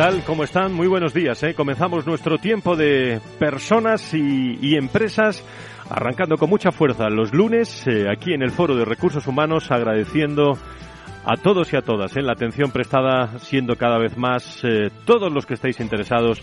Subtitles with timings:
[0.00, 0.24] Tal?
[0.24, 0.72] ¿Cómo están?
[0.72, 1.42] Muy buenos días.
[1.42, 1.52] ¿eh?
[1.52, 5.44] Comenzamos nuestro tiempo de personas y, empresas,
[5.90, 10.56] arrancando con mucha fuerza los lunes eh, aquí en el Foro de Recursos Humanos, agradeciendo
[11.26, 12.22] a todos y a todas ¿eh?
[12.22, 16.40] la atención prestada, siendo cada vez más eh, todos los que estáis interesados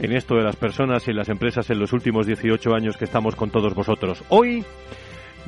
[0.00, 3.36] en esto de las personas y las empresas en los últimos 18 años que estamos
[3.36, 4.24] con todos vosotros.
[4.30, 4.64] Hoy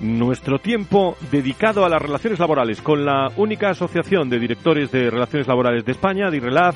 [0.00, 5.48] nuestro tiempo dedicado a las relaciones laborales con la única asociación de directores de relaciones
[5.48, 6.74] laborales de España, DIRRELAB.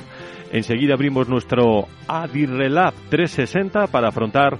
[0.53, 4.59] Enseguida abrimos nuestro ADIRRELAB 360 para afrontar,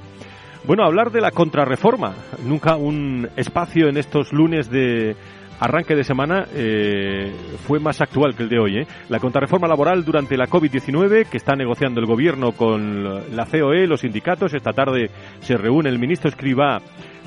[0.66, 2.16] bueno, hablar de la contrarreforma.
[2.44, 5.16] Nunca un espacio en estos lunes de
[5.60, 7.32] arranque de semana eh,
[7.68, 8.78] fue más actual que el de hoy.
[8.80, 8.88] ¿eh?
[9.10, 14.02] La contrarreforma laboral durante la COVID-19 que está negociando el gobierno con la COE, los
[14.02, 14.56] sindicatos.
[14.56, 16.82] Esta tarde se reúne el ministro Escriba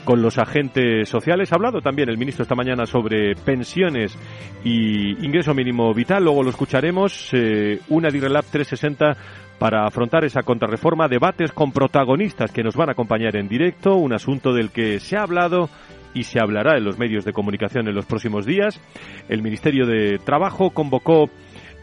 [0.06, 1.52] con los agentes sociales.
[1.52, 4.16] Ha hablado también el ministro esta mañana sobre pensiones
[4.64, 6.24] y ingreso mínimo vital.
[6.24, 7.28] Luego lo escucharemos.
[7.32, 9.16] Eh, una DIRELAB 360
[9.58, 11.08] para afrontar esa contrarreforma.
[11.08, 13.96] Debates con protagonistas que nos van a acompañar en directo.
[13.96, 15.68] Un asunto del que se ha hablado
[16.14, 18.80] y se hablará en los medios de comunicación en los próximos días.
[19.28, 21.28] El Ministerio de Trabajo convocó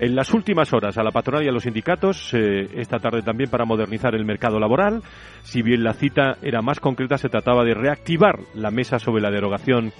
[0.03, 3.49] en las últimas horas a la patronal y a los sindicatos, eh, esta tarde también
[3.49, 5.01] para modernizar el mercado laboral.
[5.43, 9.31] Si bien la cita era más concreta, se trataba de reactivar la mesa sobre la
[9.31, 9.93] derogación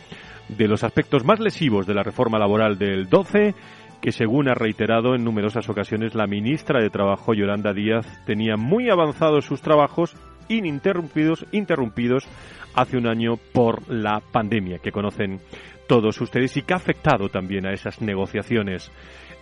[0.50, 3.56] de los aspectos más lesivos de la reforma laboral del 12
[4.02, 8.90] que según ha reiterado en numerosas ocasiones la ministra de Trabajo Yolanda Díaz tenía muy
[8.90, 10.18] avanzados sus trabajos
[10.50, 12.28] ininterrumpidos interrumpidos
[12.76, 15.40] hace un año por la pandemia que conocen
[15.88, 18.92] todos ustedes y que ha afectado también a esas negociaciones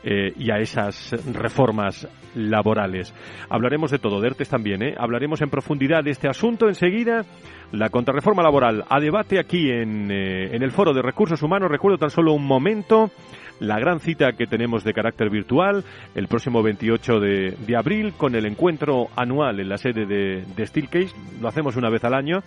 [0.03, 3.13] eh, y a esas reformas laborales.
[3.50, 4.95] Hablaremos de todo, de ERTES también, ¿eh?
[4.97, 7.23] hablaremos en profundidad de este asunto enseguida.
[7.72, 11.72] La contrarreforma laboral a debate aquí en, eh, en el Foro de Recursos Humanos.
[11.72, 13.12] Recuerdo tan solo un momento
[13.59, 15.85] la gran cita que tenemos de carácter virtual
[16.16, 20.68] el próximo 28 de, de abril con el encuentro anual en la sede de, de
[20.68, 21.16] Steelcase.
[21.39, 22.39] Lo hacemos una vez al año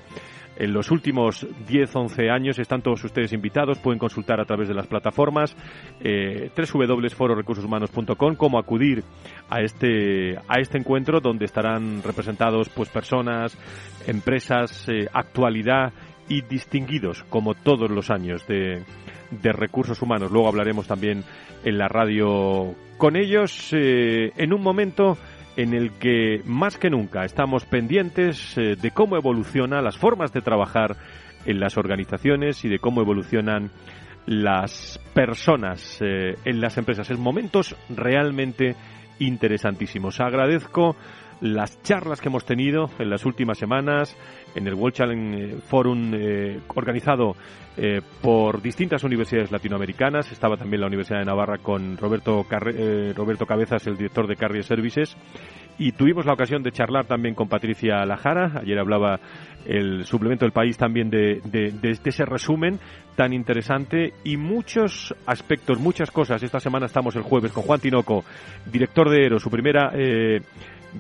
[0.57, 2.59] en los últimos 10, 11 años.
[2.59, 5.57] Están todos ustedes invitados, pueden consultar a través de las plataformas
[6.01, 9.05] eh, www.fororecursoshumanos.com cómo acudir
[9.51, 13.57] a este, a este encuentro donde estarán representados pues personas,
[14.07, 15.93] empresas, eh, actualidad
[16.29, 18.83] y distinguidos como todos los años de,
[19.31, 20.31] de recursos humanos.
[20.31, 21.25] Luego hablaremos también
[21.65, 25.19] en la radio con ellos eh, en un momento
[25.57, 30.41] en el que más que nunca estamos pendientes eh, de cómo evolucionan las formas de
[30.41, 30.97] trabajar
[31.47, 33.71] en las organizaciones y de cómo evolucionan
[34.27, 37.11] las personas eh, en las empresas.
[37.11, 38.75] En momentos realmente
[39.19, 40.21] interesantísimos.
[40.21, 40.97] Agradezco
[41.41, 44.17] las charlas que hemos tenido en las últimas semanas
[44.55, 47.35] en el World Challenge Forum eh, organizado
[47.77, 50.31] eh, por distintas universidades latinoamericanas.
[50.31, 52.47] Estaba también la Universidad de Navarra con Roberto,
[52.77, 55.17] eh, Roberto Cabezas, el director de Carrier Services.
[55.77, 58.61] Y tuvimos la ocasión de charlar también con Patricia Lajara.
[58.61, 59.19] Ayer hablaba
[59.67, 62.79] el suplemento del país también de, de, ese resumen
[63.17, 66.45] tan interesante y muchos aspectos, muchas cosas.
[66.45, 68.25] Esta semana estamos el jueves con Juan Tinoco,
[68.71, 69.91] director de ERO, su primera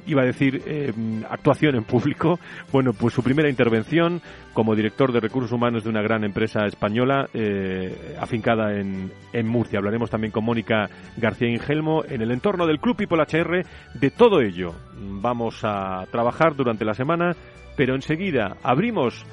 [0.06, 0.92] iba a decir eh,
[1.28, 2.38] actuación en público.
[2.72, 4.20] Bueno, pues su primera intervención
[4.52, 9.78] como director de recursos humanos de una gran empresa española eh, afincada en, en, Murcia.
[9.78, 13.64] Hablaremos también con Mónica García Ingelmo en el entorno del Club People HR.
[13.94, 17.34] De todo ello vamos a trabajar durante la semana,
[17.76, 19.24] pero enseguida abrimos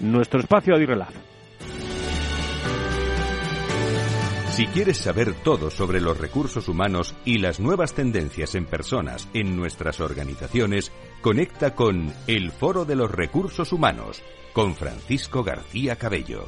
[0.00, 1.35] nuestro espacio a Dirrelaz.
[4.56, 9.54] Si quieres saber todo sobre los recursos humanos y las nuevas tendencias en personas en
[9.54, 14.22] nuestras organizaciones, conecta con El Foro de los Recursos Humanos
[14.54, 16.46] con Francisco García Cabello.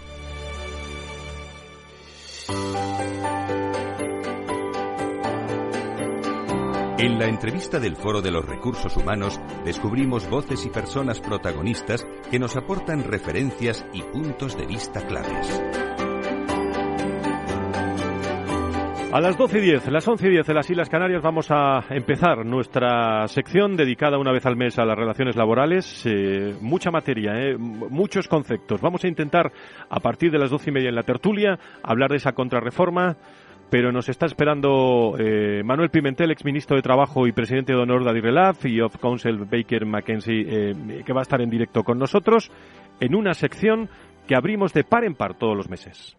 [6.97, 12.39] En la entrevista del Foro de los Recursos Humanos descubrimos voces y personas protagonistas que
[12.39, 15.61] nos aportan referencias y puntos de vista claves.
[19.11, 21.83] A las 12 y 10, las 11 y 10 de las Islas Canarias vamos a
[21.89, 26.05] empezar nuestra sección dedicada una vez al mes a las relaciones laborales.
[26.05, 28.83] Eh, mucha materia, eh, muchos conceptos.
[28.83, 29.51] Vamos a intentar,
[29.89, 33.17] a partir de las 12 y media en la tertulia, hablar de esa contrarreforma,
[33.71, 38.11] pero nos está esperando eh, Manuel Pimentel, exministro de Trabajo y presidente de honor de
[38.11, 42.53] Adirrelaf y of Council Baker McKenzie, que va a estar en directo con nosotros
[43.01, 43.89] en una sección
[44.27, 46.19] que abrimos de par en par todos los meses.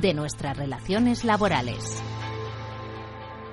[0.00, 2.02] de nuestras relaciones laborales.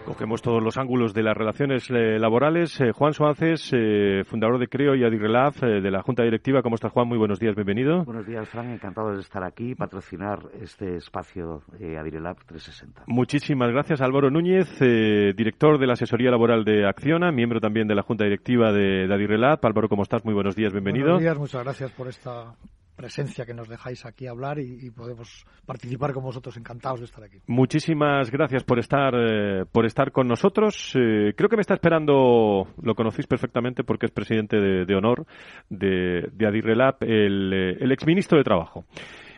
[0.05, 2.81] Cogemos todos los ángulos de las relaciones eh, laborales.
[2.81, 6.61] Eh, Juan Suárez, eh, fundador de Creo y Adirrelab, de la Junta Directiva.
[6.63, 7.07] ¿Cómo estás, Juan?
[7.07, 8.03] Muy buenos días, bienvenido.
[8.03, 8.71] Buenos días, Fran.
[8.71, 13.03] Encantado de estar aquí y patrocinar este espacio Adirrelab 360.
[13.07, 18.01] Muchísimas gracias, Álvaro Núñez, director de la Asesoría Laboral de Acciona, miembro también de la
[18.01, 19.59] Junta Directiva de, de Adirrelab.
[19.63, 20.25] Álvaro, ¿cómo estás?
[20.25, 21.13] Muy buenos días, bienvenido.
[21.13, 22.53] Buenos días, muchas gracias por esta
[23.01, 26.55] presencia que nos dejáis aquí hablar y, podemos participar con vosotros.
[26.57, 27.39] Encantados de estar aquí.
[27.47, 30.93] Muchísimas gracias por estar, eh, por estar con nosotros.
[30.95, 35.25] Eh, creo que me está esperando, lo conocéis perfectamente porque es presidente de, honor
[35.69, 38.85] de, de Adirrelab, el, eh, el exministro de Trabajo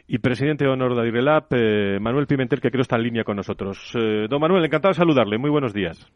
[0.07, 1.45] y presidente de honor de Adirrelab,
[2.01, 3.94] Manuel Pimentel, que creo está en línea con nosotros.
[3.94, 5.38] don Manuel, encantado de saludarle.
[5.38, 6.12] Muy buenos días.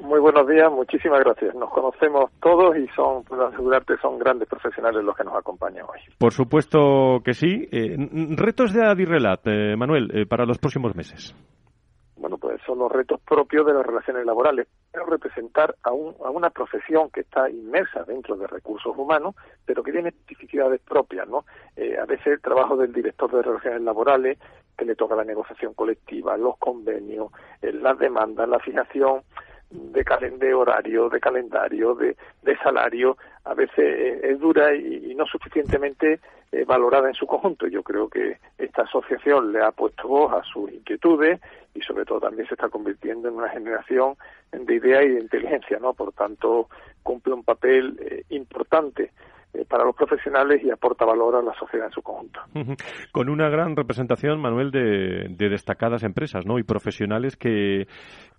[0.00, 1.54] Muy buenos días, muchísimas gracias.
[1.56, 5.98] Nos conocemos todos y son, puedo asegurarte, son grandes profesionales los que nos acompañan hoy.
[6.18, 7.68] Por supuesto que sí.
[7.72, 7.96] Eh,
[8.36, 11.34] retos de Adirrelat, eh, Manuel, eh, para los próximos meses.
[12.16, 14.68] Bueno, pues son los retos propios de las relaciones laborales.
[14.92, 19.34] Pero representar a, a una profesión que está inmersa dentro de recursos humanos,
[19.66, 21.44] pero que tiene especificidades propias, ¿no?
[22.00, 24.38] a veces el trabajo del director de relaciones laborales,
[24.76, 27.30] que le toca la negociación colectiva, los convenios,
[27.62, 29.22] las demandas, la fijación
[29.70, 36.20] de, de horario, de calendario, de, de salario, a veces es dura y, no suficientemente
[36.52, 37.66] eh, valorada en su conjunto.
[37.66, 41.40] Yo creo que esta asociación le ha puesto voz a sus inquietudes
[41.74, 44.14] y sobre todo también se está convirtiendo en una generación
[44.52, 45.92] de idea y de inteligencia, ¿no?
[45.92, 46.68] Por tanto,
[47.02, 49.10] cumple un papel eh, importante
[49.64, 52.40] para los profesionales y aporta valor a la sociedad en su conjunto.
[53.12, 56.58] Con una gran representación, Manuel, de, destacadas empresas ¿no?
[56.58, 57.86] y profesionales que,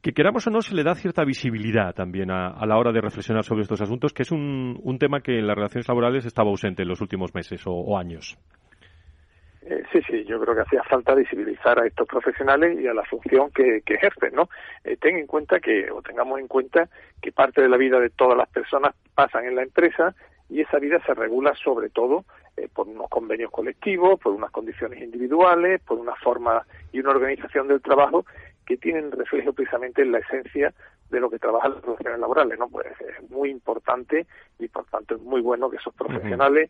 [0.01, 3.43] que, queramos o no, se le da cierta visibilidad también a, la hora de reflexionar
[3.43, 6.83] sobre estos asuntos, que es un, un, tema que en las relaciones laborales estaba ausente
[6.83, 8.37] en los últimos meses o, años.
[9.61, 13.03] Eh, sí, sí, yo creo que hacía falta visibilizar a estos profesionales y a la
[13.03, 14.49] función que, que ejercen, ¿no?
[14.83, 16.89] Eh, ten en cuenta que, o tengamos en cuenta
[17.21, 20.15] que parte de la vida de todas las personas pasan en la empresa
[20.49, 22.25] y esa vida se regula sobre todo
[22.57, 27.67] eh, por unos convenios colectivos, por unas condiciones individuales, por una forma y una organización
[27.67, 28.25] del trabajo
[28.65, 30.73] que tienen reflejo precisamente en la esencia
[31.09, 32.69] de lo que trabajan las relaciones laborales, ¿no?
[32.69, 34.27] Pues es muy importante
[34.59, 36.69] y por tanto es muy bueno que esos profesionales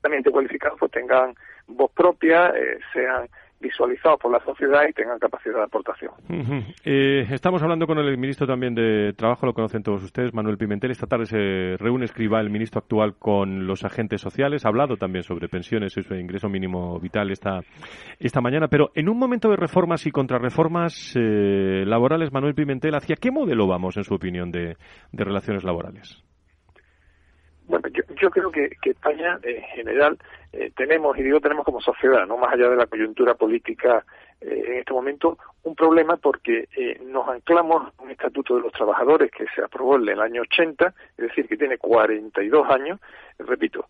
[0.00, 1.34] también cualificados pues tengan
[1.66, 3.28] voz propia, eh, sean
[3.60, 6.12] visualizados por la sociedad y tengan capacidad de aportación.
[6.84, 10.90] Eh, estamos hablando con el ministro también de Trabajo, lo conocen todos ustedes, Manuel Pimentel.
[10.90, 14.64] Esta tarde se reúne, escriba el ministro actual con los agentes sociales.
[14.64, 17.60] Ha hablado también sobre pensiones y su ingreso mínimo vital esta,
[18.18, 18.68] esta mañana.
[18.68, 23.66] Pero en un momento de reformas y contrarreformas eh, laborales, Manuel Pimentel, ¿hacia qué modelo
[23.66, 24.76] vamos, en su opinión, de
[25.12, 26.22] relaciones laborales?
[27.70, 27.86] Bueno,
[28.20, 30.18] yo, creo que, España en general
[30.52, 34.04] eh, tenemos, y digo tenemos como sociedad, no más allá de la coyuntura política
[34.40, 39.30] eh, en este momento, un problema porque eh, nos anclamos un estatuto de los trabajadores
[39.30, 42.98] que se aprobó en el año 80, es decir, que tiene 42 años,
[43.38, 43.86] repito,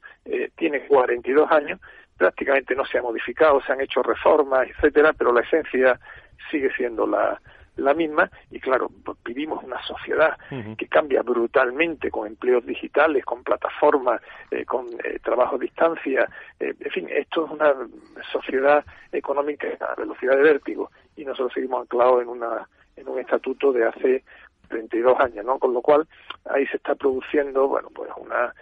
[0.57, 1.81] tiene 42 años,
[2.19, 5.99] prácticamente no se ha modificado, se han hecho reformas, etcétera, pero la esencia
[6.51, 7.41] sigue siendo la,
[7.77, 10.37] la misma y claro, pues, vivimos una sociedad
[10.77, 16.75] que cambia brutalmente con empleos digitales, con plataformas, eh, con eh, trabajo a distancia, eh,
[16.79, 17.75] en fin, esto es una
[18.33, 23.73] sociedad económica a velocidad de vértigo y nosotros seguimos anclados en una en un estatuto
[23.73, 24.25] de hace
[24.69, 25.59] 32 años, ¿no?
[25.59, 26.07] Con lo cual
[26.45, 28.53] ahí se está produciendo, bueno, pues una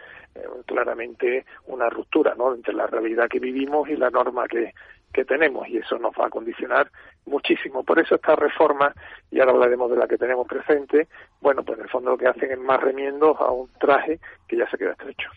[0.66, 2.54] claramente una ruptura, ¿no?
[2.54, 4.72] Entre la realidad que vivimos y la norma que
[5.12, 6.90] que tenemos y eso nos va a condicionar
[7.26, 7.84] muchísimo.
[7.84, 8.92] Por eso esta reforma,
[9.30, 11.08] y ahora hablaremos de la que tenemos presente,
[11.40, 14.56] bueno, pues en el fondo lo que hacen es más remiendos a un traje que
[14.56, 15.30] ya se queda estrecho.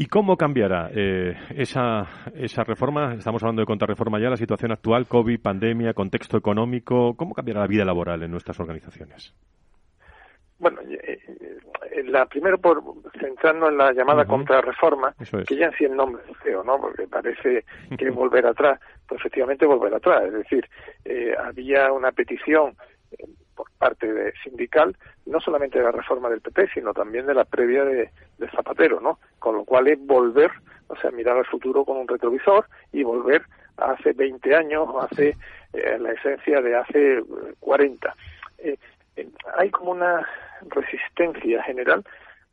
[0.00, 3.14] ¿Y cómo cambiará eh, esa, esa reforma?
[3.14, 7.16] Estamos hablando de contrarreforma ya, la situación actual, COVID, pandemia, contexto económico.
[7.16, 9.34] ¿Cómo cambiará la vida laboral en nuestras organizaciones?
[10.58, 11.20] Bueno, eh,
[11.92, 12.82] eh, la primero por
[13.20, 15.14] centrarnos en la llamada contrarreforma,
[15.46, 16.80] que ya en sí el nombre es feo, ¿no?
[16.80, 17.64] Porque parece
[17.98, 20.24] que volver atrás, pues efectivamente volver atrás.
[20.24, 20.68] Es decir,
[21.04, 22.74] eh, había una petición
[23.54, 24.96] por parte de sindical,
[25.26, 28.10] no solamente de la reforma del PP, sino también de la previa de,
[28.54, 29.18] Zapatero, ¿no?
[29.38, 30.50] Con lo cual es volver,
[30.88, 33.42] o sea, mirar al futuro con un retrovisor y volver
[33.76, 35.36] a hace 20 años, hace
[35.72, 37.22] la esencia de hace
[37.60, 38.16] 40.
[39.56, 40.26] Hay como una
[40.68, 42.04] resistencia general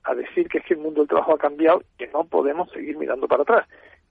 [0.03, 2.71] a decir que es que el mundo del trabajo ha cambiado y que no podemos
[2.71, 3.67] seguir mirando para atrás.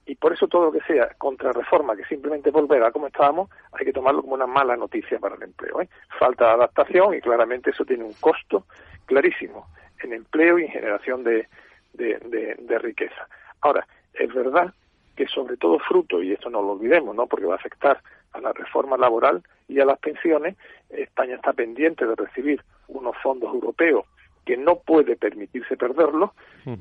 [0.07, 3.87] Y por eso todo lo que sea contrarreforma, que simplemente volver a como estábamos, hay
[3.87, 5.81] que tomarlo como una mala noticia para el empleo.
[5.81, 5.89] ¿eh?
[6.19, 8.67] Falta adaptación y claramente eso tiene un costo
[9.07, 9.67] clarísimo
[10.03, 11.49] en empleo y en generación de,
[11.95, 13.27] de, riqueza.
[13.63, 14.75] Ahora, es verdad
[15.17, 17.27] que sobre todo fruto, y esto no lo olvidemos, ¿no?
[17.27, 18.01] porque va a afectar
[18.35, 20.57] a la reforma laboral y a las pensiones,
[20.91, 24.05] España está pendiente de recibir unos fondos europeos
[24.45, 26.31] que no puede permitirse perderlos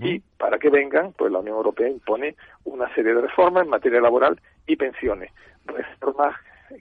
[0.01, 4.01] y para que vengan, pues la Unión Europea impone una serie de reformas en materia
[4.01, 5.31] laboral y pensiones,
[5.65, 6.35] reformas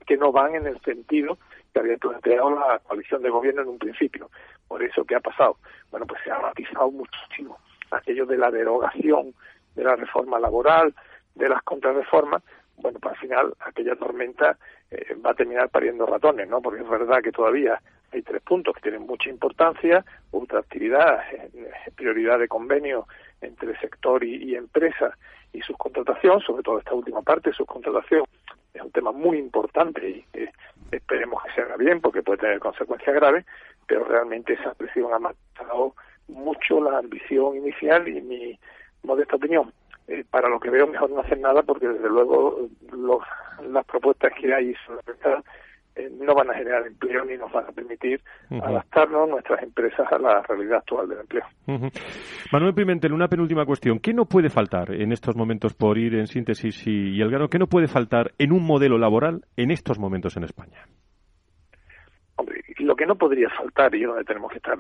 [0.07, 1.39] que no van en el sentido
[1.73, 4.31] que había planteado la coalición de gobierno en un principio.
[4.67, 5.57] Por eso, ¿qué ha pasado?
[5.91, 7.59] Bueno, pues se ha matizado muchísimo
[7.91, 9.35] aquello de la derogación
[9.75, 10.95] de la reforma laboral,
[11.35, 12.43] de las contrarreformas,
[12.77, 14.57] bueno, pues al final aquella tormenta
[14.91, 16.61] eh, va a terminar pariendo ratones, ¿no?
[16.61, 17.81] Porque es verdad que todavía
[18.13, 21.51] hay tres puntos que tienen mucha importancia, ultraactividad, eh,
[21.97, 23.07] prioridad de convenio
[23.41, 25.17] entre sector y, empresa
[25.53, 28.25] y subcontratación, sobre todo esta última parte, subcontratación,
[28.73, 30.25] es un tema muy importante y
[30.91, 33.45] esperemos que se haga bien porque puede tener consecuencias graves,
[33.87, 35.95] pero realmente esa presión ha matado
[36.29, 38.59] mucho la ambición inicial y mi
[39.03, 39.73] modesta opinión
[40.09, 42.69] eh, para lo que veo mejor no hacer nada porque desde luego
[43.71, 44.75] las propuestas que hay
[45.95, 50.19] eh, no van a generar empleo ni nos van a permitir adaptarnos nuestras empresas a
[50.19, 51.45] la realidad actual del empleo.
[52.53, 53.99] Manuel Pimentel, una penúltima cuestión.
[53.99, 57.49] ¿Qué no puede faltar en estos momentos, por ir en síntesis y, y al grano,
[57.49, 60.87] qué no puede faltar en un modelo laboral en estos momentos en España?
[62.79, 64.79] Lo que no podría faltar, y donde tenemos que estar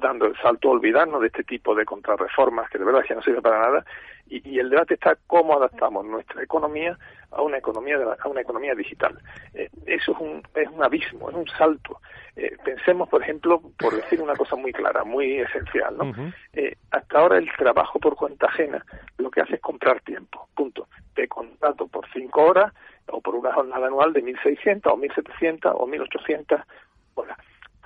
[0.00, 3.42] dando el salto, olvidarnos de este tipo de contrarreformas, que de verdad ya no sirve
[3.42, 3.84] para nada,
[4.26, 6.98] y, el debate está cómo adaptamos nuestra economía
[7.30, 9.18] a una economía a una economía digital.
[9.52, 12.00] Eh, eso es un, es un abismo, es un salto.
[12.36, 16.32] Eh, pensemos, por ejemplo, por decir una cosa muy clara, muy esencial, ¿no?
[16.52, 18.84] Eh, hasta ahora el trabajo por cuenta ajena
[19.18, 20.88] lo que hace es comprar tiempo, punto.
[21.14, 22.72] Te contrato por cinco horas
[23.08, 26.64] o por una jornada anual de 1.600 o 1.700 o 1.800
[27.14, 27.38] horas.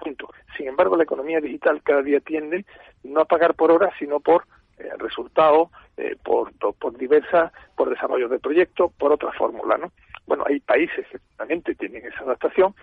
[0.02, 0.28] Punto.
[0.56, 2.64] Sin embargo, la economía digital cada día tiende
[3.04, 4.44] no a pagar por horas, sino por
[4.78, 9.90] eh, resultados, eh, por, por diversas, por desarrollo de proyectos, por otra fórmula, ¿no?
[10.26, 12.75] Bueno, hay países que realmente tienen esa adaptación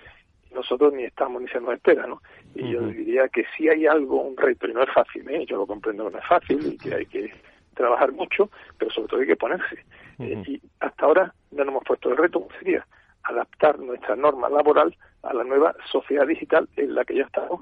[0.51, 2.21] y nosotros ni estamos ni se nos espera, ¿no?
[2.53, 5.45] Y yo diría que si hay algo, un reto, y no es fácil, ¿eh?
[5.45, 7.31] Yo lo comprendo que no es fácil y que hay que
[7.75, 9.85] trabajar mucho, pero sobre todo hay que ponerse.
[10.19, 12.85] Eh, y hasta ahora no nos hemos puesto el reto, sería
[13.25, 17.61] adaptar nuestra norma laboral a la nueva sociedad digital en la que ya estamos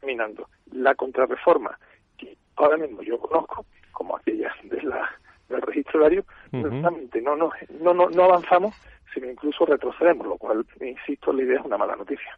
[0.00, 0.48] caminando.
[0.72, 1.78] La contrarreforma
[2.16, 5.10] que ahora mismo yo conozco como aquella de la,
[5.48, 6.90] del registro horario, no, no,
[7.80, 8.74] no, no, no avanzamos,
[9.12, 12.36] sino incluso retrocedemos, lo cual, insisto, la idea es una mala noticia.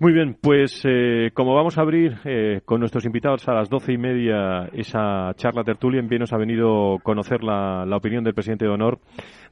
[0.00, 3.94] Muy bien, pues eh, como vamos a abrir eh, con nuestros invitados a las doce
[3.94, 8.70] y media esa charla tertulia, bien nos ha venido conocer la, opinión del presidente de
[8.70, 9.00] honor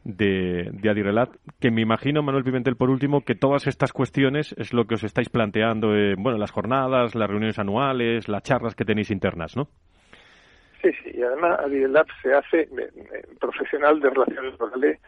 [0.04, 4.72] de, de, Adirelat, que me imagino, Manuel Pimentel, por último, que todas estas cuestiones es
[4.72, 8.84] lo que os estáis planteando, eh, bueno, las jornadas, las reuniones anuales, las charlas que
[8.84, 9.64] tenéis internas, ¿no?
[10.80, 12.68] Sí, sí, y además Adirelat se hace
[13.40, 15.00] profesional de relaciones laborales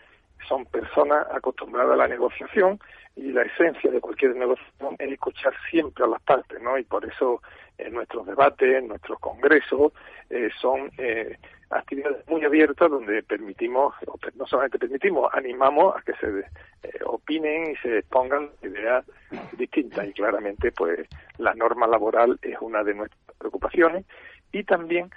[0.46, 2.78] son personas acostumbradas a la negociación
[3.16, 6.78] y la esencia de cualquier negociación es escuchar siempre a las partes, ¿no?
[6.78, 7.42] Y por eso
[7.78, 9.92] en nuestros debates, en nuestros congresos,
[10.30, 11.36] eh, son eh,
[11.70, 13.94] actividades muy abiertas donde permitimos,
[14.34, 16.40] no solamente permitimos, animamos a que se
[16.82, 19.04] eh, opinen y se pongan ideas
[19.52, 20.06] distintas.
[20.06, 24.04] Y claramente, pues, la norma laboral es una de nuestras preocupaciones
[24.52, 25.10] y también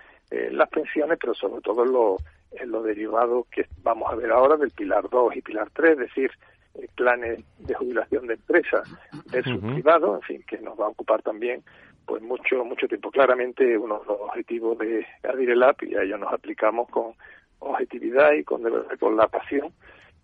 [0.51, 2.17] las pensiones, pero sobre todo lo
[2.51, 5.97] en lo derivado que vamos a ver ahora del Pilar 2 y Pilar 3, es
[5.97, 6.31] decir,
[6.75, 8.87] eh, planes de jubilación de empresas
[9.31, 11.63] versus privado, en fin, que nos va a ocupar también
[12.05, 13.11] pues mucho mucho tiempo.
[13.11, 17.13] Claramente uno de los objetivos de Adirelab y a ello nos aplicamos con
[17.59, 18.63] objetividad y con,
[18.99, 19.71] con la pasión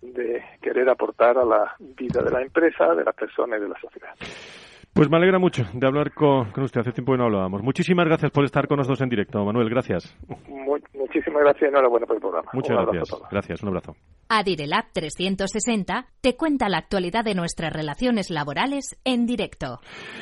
[0.02, 3.80] de querer aportar a la vida de la empresa, de las personas y de la
[3.80, 4.14] sociedad.
[4.98, 6.82] Pues me alegra mucho de hablar con, usted.
[6.82, 7.62] Hace tiempo que no hablábamos.
[7.62, 9.70] Muchísimas gracias por estar con nosotros en directo, Manuel.
[9.70, 10.18] Gracias.
[10.92, 12.50] muchísimas gracias y enhorabuena por el programa.
[12.52, 13.22] Muchas gracias.
[13.30, 13.62] Gracias.
[13.62, 13.96] Un abrazo.
[14.28, 19.80] Adirelab 360 te cuenta la actualidad de nuestras relaciones laborales en directo.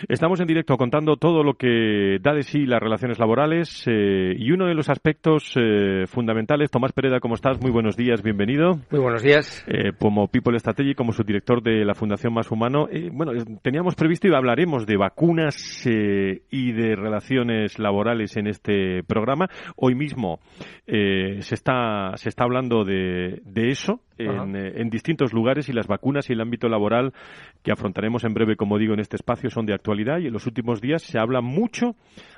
[0.10, 4.52] Estamos en directo contando todo lo que da de sí las relaciones laborales eh, y
[4.52, 6.70] uno de los aspectos eh, fundamentales.
[6.70, 7.62] Tomás Pereda, ¿cómo estás?
[7.62, 8.74] Muy buenos días, bienvenido.
[8.92, 9.66] Muy buenos días.
[9.68, 12.88] Eh, como People Strategy, como subdirector de la Fundación Más Humano.
[13.14, 13.32] bueno,
[13.64, 19.48] teníamos previsto y hablaremos de vacunas y de relaciones laborales en este programa.
[19.76, 20.40] Hoy mismo
[20.88, 26.34] se, está, se está hablando de eso eh, en, distintos lugares y las vacunas y
[26.34, 27.14] el ámbito laboral
[27.64, 30.46] que afrontaremos en breve, como digo, en este espacio son de actualidad y en los
[30.46, 31.96] últimos días se habla mucho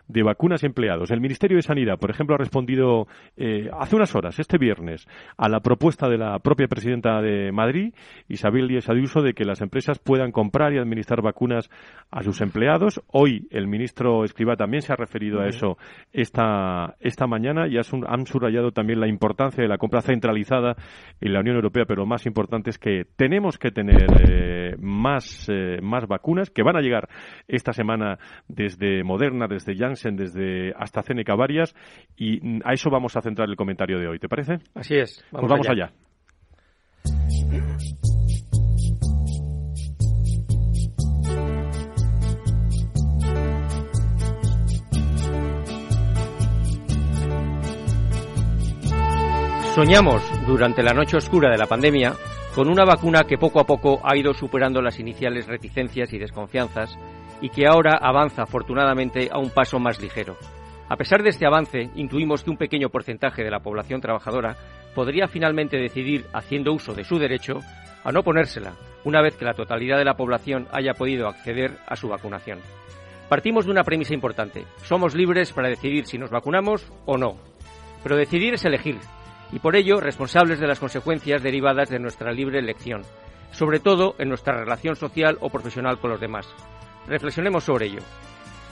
[0.07, 1.12] de vacunas empleados.
[1.12, 5.07] El Ministerio de Sanidad, por ejemplo, ha respondido eh, hace unas horas, este viernes,
[5.38, 7.93] a la propuesta de la propia presidenta de Madrid,
[8.27, 11.69] Isabel Díaz Ayuso, de que las empresas puedan comprar y administrar vacunas
[12.10, 13.01] a sus empleados.
[13.07, 15.77] Hoy el ministro Escriba también se ha referido a eso
[16.13, 20.75] esta, esta mañana y han subrayado también la importancia de la compra centralizada
[21.19, 25.47] en la Unión Europea, pero lo más importante es que tenemos que tener eh, más,
[25.50, 27.07] eh, más vacunas que van a llegar
[27.47, 31.75] esta semana desde Moderna, desde Janssen, desde AstraZeneca varias
[32.15, 34.19] y a eso vamos a centrar el comentario de hoy.
[34.19, 34.57] ¿Te parece?
[34.75, 35.24] Así es.
[35.31, 35.91] Vamos pues vamos allá.
[49.77, 52.15] Soñamos durante la noche oscura de la pandemia
[52.55, 56.98] con una vacuna que poco a poco ha ido superando las iniciales reticencias y desconfianzas
[57.41, 60.36] y que ahora avanza afortunadamente a un paso más ligero.
[60.89, 64.57] A pesar de este avance, intuimos que un pequeño porcentaje de la población trabajadora
[64.96, 67.60] podría finalmente decidir, haciendo uso de su derecho,
[68.03, 71.96] a no ponérsela, una vez que la totalidad de la población haya podido acceder a
[71.96, 72.62] su vacunación.
[73.30, 74.65] Partimos de una premisa importante.
[74.82, 77.38] Somos libres para decidir si nos vacunamos o no.
[78.02, 78.97] Pero decidir es elegir,
[79.51, 83.01] y por ello responsables de las consecuencias derivadas de nuestra libre elección,
[83.51, 86.47] sobre todo en nuestra relación social o profesional con los demás.
[87.07, 88.01] Reflexionemos sobre ello.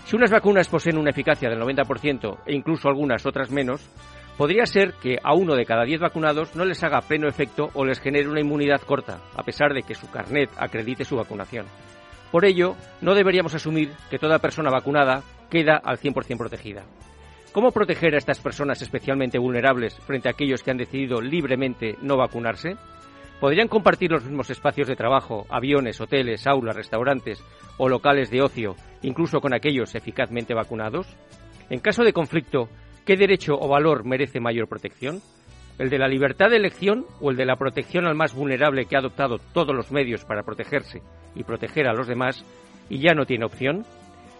[0.05, 3.89] Si unas vacunas poseen una eficacia del 90% e incluso algunas otras menos,
[4.37, 7.85] podría ser que a uno de cada diez vacunados no les haga pleno efecto o
[7.85, 11.65] les genere una inmunidad corta, a pesar de que su carnet acredite su vacunación.
[12.31, 16.83] Por ello, no deberíamos asumir que toda persona vacunada queda al 100% protegida.
[17.55, 22.17] ¿Cómo proteger a estas personas especialmente vulnerables frente a aquellos que han decidido libremente no
[22.17, 22.75] vacunarse?
[23.39, 27.41] ¿Podrían compartir los mismos espacios de trabajo, aviones, hoteles, aulas, restaurantes
[27.77, 31.07] o locales de ocio, incluso con aquellos eficazmente vacunados?
[31.69, 32.67] En caso de conflicto,
[33.05, 35.21] ¿qué derecho o valor merece mayor protección?
[35.79, 38.97] ¿El de la libertad de elección o el de la protección al más vulnerable que
[38.97, 41.01] ha adoptado todos los medios para protegerse
[41.35, 42.43] y proteger a los demás
[42.89, 43.85] y ya no tiene opción?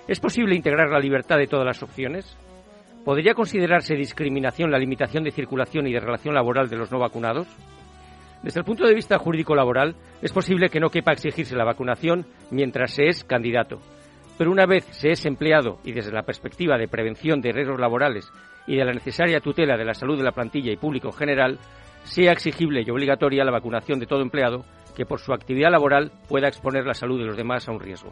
[0.05, 2.37] ¿Es posible integrar la libertad de todas las opciones?
[3.05, 7.47] ¿Podría considerarse discriminación la limitación de circulación y de relación laboral de los no vacunados?
[8.41, 12.95] Desde el punto de vista jurídico-laboral, es posible que no quepa exigirse la vacunación mientras
[12.95, 13.79] se es candidato.
[14.39, 18.27] Pero una vez se es empleado y desde la perspectiva de prevención de riesgos laborales
[18.65, 21.59] y de la necesaria tutela de la salud de la plantilla y público en general,
[22.05, 24.65] sea exigible y obligatoria la vacunación de todo empleado
[24.95, 28.11] que por su actividad laboral pueda exponer la salud de los demás a un riesgo.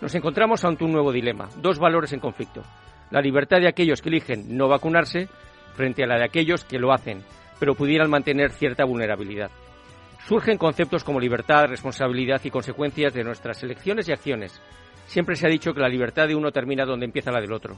[0.00, 2.62] Nos encontramos ante un nuevo dilema, dos valores en conflicto.
[3.12, 5.28] La libertad de aquellos que eligen no vacunarse
[5.74, 7.22] frente a la de aquellos que lo hacen,
[7.60, 9.50] pero pudieran mantener cierta vulnerabilidad.
[10.26, 14.62] Surgen conceptos como libertad, responsabilidad y consecuencias de nuestras elecciones y acciones.
[15.06, 17.76] Siempre se ha dicho que la libertad de uno termina donde empieza la del otro.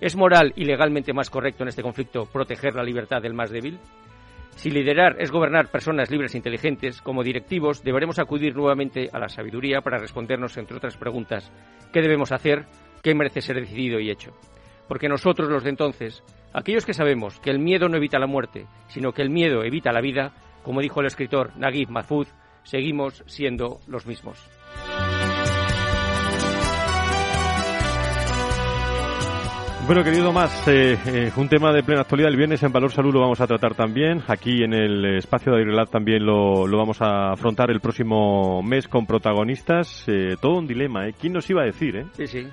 [0.00, 3.78] ¿Es moral y legalmente más correcto en este conflicto proteger la libertad del más débil?
[4.56, 9.28] Si liderar es gobernar personas libres e inteligentes, como directivos deberemos acudir nuevamente a la
[9.28, 11.52] sabiduría para respondernos, entre otras preguntas,
[11.92, 12.66] ¿qué debemos hacer?
[13.00, 14.32] ¿Qué merece ser decidido y hecho?
[14.88, 18.66] Porque nosotros, los de entonces, aquellos que sabemos que el miedo no evita la muerte,
[18.88, 22.28] sino que el miedo evita la vida, como dijo el escritor Naguib Mahfouz,
[22.64, 24.38] seguimos siendo los mismos.
[29.84, 32.30] Bueno, querido Tomás, eh, eh, un tema de plena actualidad.
[32.30, 34.22] El viernes en Valor Salud lo vamos a tratar también.
[34.28, 38.86] Aquí en el espacio de Airelab también lo, lo, vamos a afrontar el próximo mes
[38.86, 40.04] con protagonistas.
[40.06, 41.14] Eh, todo un dilema, ¿eh?
[41.20, 42.06] ¿Quién nos iba a decir, eh?
[42.12, 42.48] Sí, sí.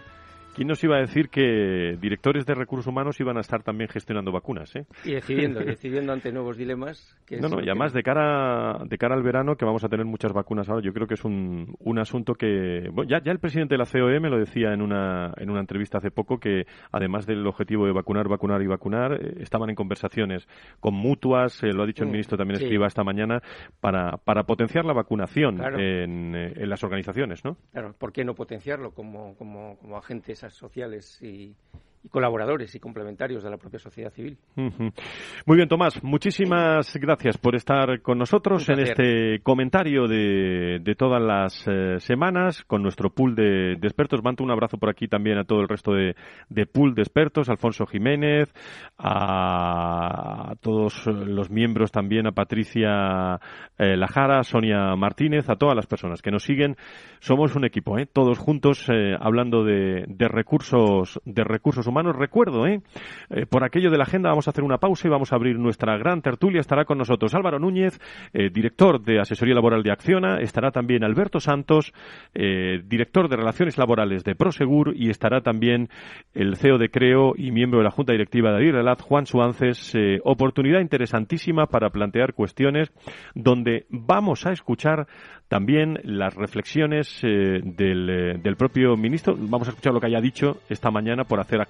[0.60, 4.34] ¿Quién nos iba a decir que directores de recursos humanos iban a estar también gestionando
[4.34, 4.76] vacunas?
[4.76, 4.86] ¿eh?
[5.06, 7.17] Y decidiendo, decidiendo ante nuevos dilemas.
[7.39, 10.34] no, no, y además de cara, de cara al verano, que vamos a tener muchas
[10.34, 12.91] vacunas ahora, yo creo que es un, un asunto que.
[13.08, 16.00] ya, ya el presidente de la COE me lo decía en una, en una entrevista
[16.00, 20.45] hace poco, que además del objetivo de vacunar, vacunar y vacunar, eh, estaban en conversaciones
[20.82, 23.41] con mutuas, eh, lo ha dicho el ministro también escriba esta mañana,
[23.80, 27.56] para, para potenciar la vacunación en, en, las organizaciones, ¿no?
[27.72, 31.56] Claro, ¿por qué no potenciarlo como, como, como agentes sociales y,
[32.04, 34.38] y colaboradores y complementarios de la propia sociedad civil.
[34.56, 41.22] Muy bien, Tomás, muchísimas gracias por estar con nosotros en este comentario de, de todas
[41.22, 44.24] las eh, semanas con nuestro pool de, expertos.
[44.24, 46.16] Mando un abrazo por aquí también a todo el resto de,
[46.50, 48.54] de pool de expertos, Alfonso Jiménez,
[48.98, 53.40] a, todos los miembros también, a Patricia
[53.78, 56.78] eh, Lajara, Sonia Martínez, a todas las personas que nos siguen.
[57.20, 58.06] Somos un equipo, ¿eh?
[58.06, 62.15] todos juntos eh, hablando de, de recursos, de recursos humanos.
[62.15, 62.82] Recuerdo, ¿eh?
[63.30, 63.45] ¿eh?
[63.45, 65.97] por aquello de la agenda vamos a hacer una pausa y vamos a abrir nuestra
[65.97, 66.62] gran tertulia.
[66.62, 67.99] Estará con nosotros Álvaro Núñez,
[68.34, 70.39] eh, director de Asesoría Laboral de Acciona.
[70.39, 71.93] Estará también Alberto Santos,
[72.34, 74.93] eh, director de Relaciones Laborales de Prosegur.
[74.95, 75.89] Y estará también
[76.34, 79.93] el CEO de Creo y miembro de la Junta Directiva de Adirrelat, Juan Suances.
[80.23, 82.91] oportunidad interesantísima para plantear cuestiones
[83.36, 85.08] donde vamos a escuchar
[85.47, 89.36] también las reflexiones del, del propio ministro.
[89.38, 91.62] Vamos a escuchar lo que haya dicho esta mañana por hacer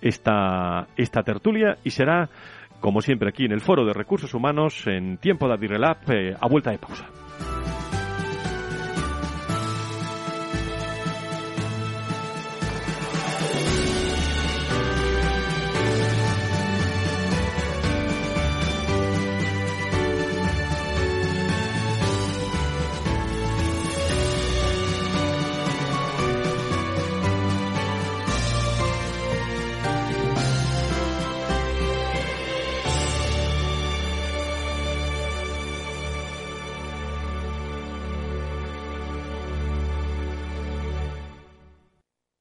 [0.00, 2.28] esta, esta tertulia y será,
[2.80, 6.48] como siempre, aquí en el Foro de Recursos Humanos en tiempo de Adirrelab eh, a
[6.48, 7.06] vuelta de pausa.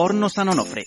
[0.00, 0.86] Hornos San Onofre.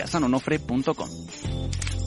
[0.05, 2.00] www.pasteleriasanonofre.com.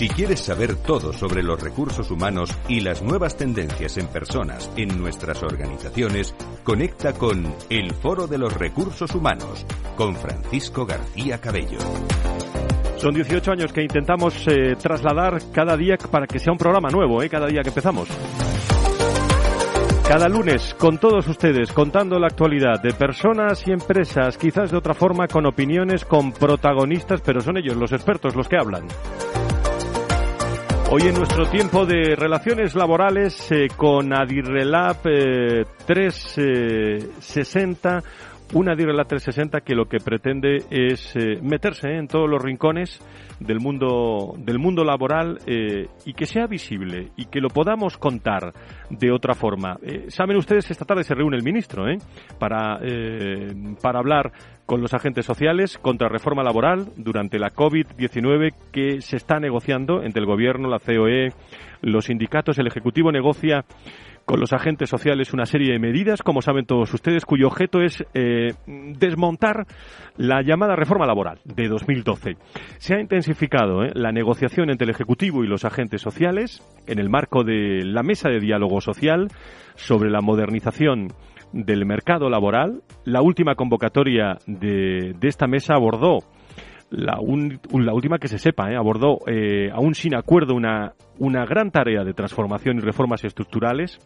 [0.00, 4.98] Si quieres saber todo sobre los recursos humanos y las nuevas tendencias en personas en
[4.98, 6.34] nuestras organizaciones,
[6.64, 9.66] conecta con El Foro de los Recursos Humanos
[9.98, 11.76] con Francisco García Cabello.
[12.96, 17.22] Son 18 años que intentamos eh, trasladar cada día para que sea un programa nuevo,
[17.22, 17.28] ¿eh?
[17.28, 18.08] cada día que empezamos.
[20.08, 24.94] Cada lunes con todos ustedes contando la actualidad de personas y empresas, quizás de otra
[24.94, 28.86] forma con opiniones, con protagonistas, pero son ellos los expertos los que hablan.
[30.92, 38.02] Hoy en nuestro tiempo de relaciones laborales eh, con Adirrelab eh, 360,
[38.52, 43.00] una Adirrelab 360 que lo que pretende es eh, meterse en todos los rincones
[43.38, 48.52] del mundo del mundo laboral eh, y que sea visible y que lo podamos contar
[48.90, 49.78] de otra forma.
[49.82, 51.98] Eh, Saben ustedes esta tarde se reúne el ministro ¿eh?
[52.38, 52.80] para
[53.82, 54.32] para hablar
[54.66, 60.20] con los agentes sociales contra reforma laboral durante la COVID-19 que se está negociando entre
[60.20, 61.32] el Gobierno, la COE,
[61.82, 62.58] los sindicatos.
[62.58, 63.64] El Ejecutivo negocia
[64.30, 68.04] con los agentes sociales una serie de medidas, como saben todos ustedes, cuyo objeto es
[68.14, 69.66] eh, desmontar
[70.16, 72.36] la llamada reforma laboral de 2012.
[72.78, 77.10] Se ha intensificado eh, la negociación entre el Ejecutivo y los agentes sociales en el
[77.10, 79.26] marco de la mesa de diálogo social
[79.74, 81.08] sobre la modernización
[81.52, 82.84] del mercado laboral.
[83.04, 86.18] La última convocatoria de, esta mesa abordó
[86.90, 88.76] la, última que se sepa, ¿eh?
[88.76, 89.18] abordó,
[89.72, 93.98] aún sin acuerdo, una, una gran tarea de transformación y reformas estructurales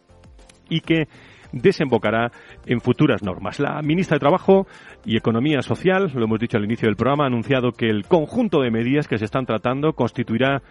[0.68, 1.09] y que
[1.53, 2.33] desembocará
[2.66, 3.61] en futuras normas.
[3.61, 4.66] La ministra de Trabajo
[5.05, 8.61] y Economía Social, lo hemos dicho al inicio del programa, ha anunciado que el conjunto
[8.61, 10.62] de medidas que se están tratando constituirá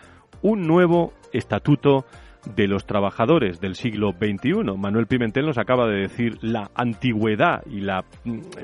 [0.41, 2.05] un nuevo estatuto
[2.45, 4.77] de los trabajadores del siglo XXI.
[4.77, 8.03] Manuel Pimentel nos acaba de decir la antigüedad y la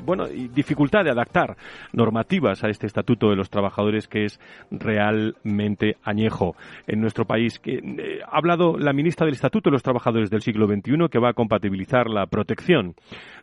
[0.03, 1.57] bueno dificultad de adaptar
[1.93, 4.39] normativas a este estatuto de los trabajadores que es
[4.71, 6.55] realmente añejo
[6.87, 7.59] en nuestro país.
[7.65, 11.29] Eh, ha hablado la ministra del estatuto de los trabajadores del siglo XXI que va
[11.29, 12.95] a compatibilizar la protección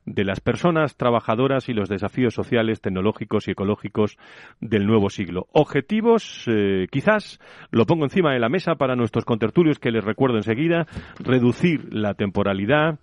[0.07, 4.17] de las personas trabajadoras y los desafíos sociales, tecnológicos y ecológicos
[4.61, 5.49] del nuevo siglo.
[5.53, 7.41] Objetivos, eh, quizás
[7.71, 10.87] lo pongo encima de la mesa para nuestros contertulios que les recuerdo enseguida,
[11.19, 12.99] reducir la temporalidad,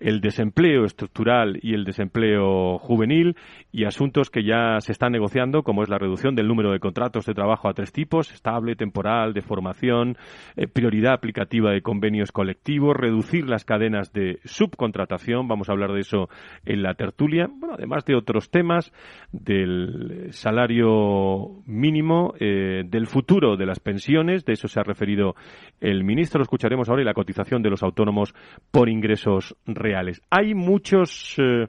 [0.00, 3.36] el desempleo estructural y el desempleo juvenil
[3.72, 7.26] y asuntos que ya se están negociando, como es la reducción del número de contratos
[7.26, 10.16] de trabajo a tres tipos, estable, temporal, de formación,
[10.56, 16.00] eh, prioridad aplicativa de convenios colectivos, reducir las cadenas de subcontratación, vamos a hablar de
[16.00, 16.28] eso
[16.64, 18.92] en la tertulia, bueno, además de otros temas,
[19.32, 25.34] del salario mínimo, eh, del futuro de las pensiones, de eso se ha referido
[25.80, 28.34] el ministro, lo escucharemos ahora, y la cotización de los autónomos
[28.70, 29.87] por ingresos reales
[30.30, 31.66] Hay muchos eh,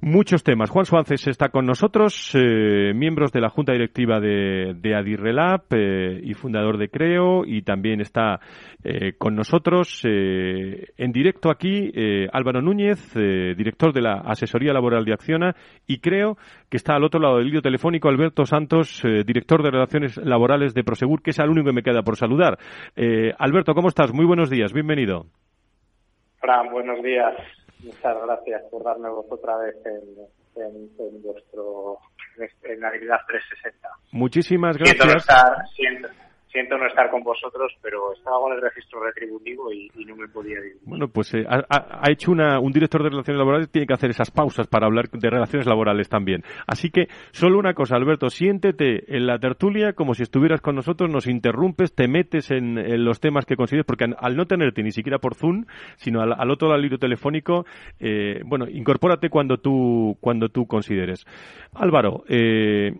[0.00, 0.70] muchos temas.
[0.70, 6.20] Juan Suárez está con nosotros, eh, miembros de la Junta Directiva de, de Adirrelab eh,
[6.22, 8.40] y fundador de Creo, y también está
[8.84, 11.92] eh, con nosotros eh, en directo aquí
[12.32, 16.36] Álvaro Núñez, director de la Asesoría Laboral de Acciona, y Creo
[16.68, 20.84] que está al otro lado del hilo telefónico Alberto Santos, director de Relaciones Laborales de
[20.84, 22.58] Prosegur, que es el único que me queda por saludar.
[23.38, 24.12] Alberto, ¿cómo estás?
[24.12, 25.26] Muy buenos días, bienvenido.
[26.46, 27.34] Fran, buenos días.
[27.82, 31.98] Muchas gracias por darme voz otra vez en, en, en vuestro
[32.62, 33.88] en la habilidad 360.
[34.12, 34.96] Muchísimas gracias.
[34.96, 36.08] Siento no, estar, siento,
[36.56, 40.58] siento no estar con vosotros, pero estaba con el registro retributivo y, no me podía
[40.58, 40.76] ir.
[40.86, 44.30] Bueno, pues eh, ha, hecho una, un director de relaciones laborales tiene que hacer esas
[44.30, 46.42] pausas para hablar de relaciones laborales también.
[46.66, 51.10] Así que solo una cosa, Alberto, siéntete en la tertulia como si estuvieras con nosotros,
[51.10, 55.18] nos interrumpes, te metes en, los temas que consideres, porque al, no tenerte ni siquiera
[55.18, 55.66] por Zoom,
[55.96, 57.66] sino al, otro lado telefónico,
[58.00, 61.26] eh, bueno, incorpórate cuando tú, cuando tú consideres.
[61.74, 62.92] Álvaro, eh,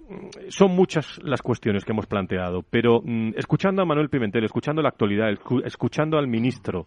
[0.49, 4.89] son muchas las cuestiones que hemos planteado, pero mm, escuchando a Manuel Pimentel, escuchando la
[4.89, 5.29] actualidad,
[5.65, 6.85] escuchando al ministro,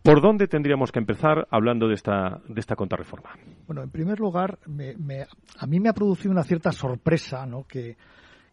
[0.00, 3.30] ¿por dónde tendríamos que empezar hablando de esta, de esta contrarreforma?
[3.66, 7.64] Bueno, en primer lugar, a mí me ha producido una cierta sorpresa ¿no?
[7.66, 7.96] que,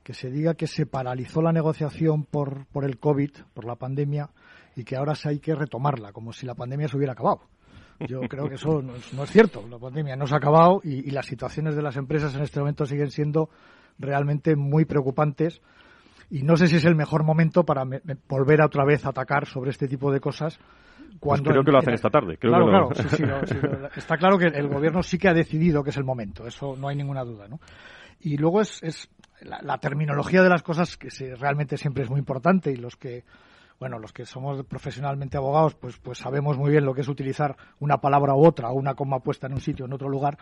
[0.03, 4.31] se diga que se paralizó la negociación por, por el COVID, por la pandemia,
[4.75, 7.41] y que ahora se hay que retomarla, como si la pandemia se hubiera acabado.
[8.07, 9.67] Yo creo que eso no es, cierto.
[9.69, 12.87] La pandemia no se ha acabado y, las situaciones de las empresas en este momento
[12.87, 13.51] siguen siendo
[13.99, 15.61] realmente muy preocupantes.
[16.29, 17.83] Y no sé si es el mejor momento para
[18.27, 20.59] volver a otra vez a atacar sobre este tipo de cosas.
[21.19, 22.37] Pues cuando creo que lo hacen esta tarde.
[22.37, 22.89] claro, claro.
[23.95, 26.45] está claro que el gobierno sí que ha decidido que es el momento.
[26.45, 27.47] Eso no hay ninguna duda.
[27.47, 27.59] ¿no?
[28.19, 29.09] Y luego es, es
[29.41, 33.23] la, terminología de las cosas que realmente siempre es muy importante y los que
[33.79, 37.55] bueno, los que somos profesionalmente abogados, pues, pues sabemos muy bien lo que es utilizar
[37.79, 40.37] una palabra u otra o una coma puesta en un sitio en otro lugar.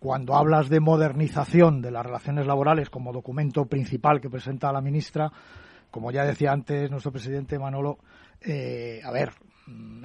[0.00, 5.30] Cuando hablas de modernización de las relaciones laborales como documento principal que presenta la ministra,
[5.90, 7.98] como ya decía antes nuestro presidente Manolo,
[8.40, 9.32] eh, a ver,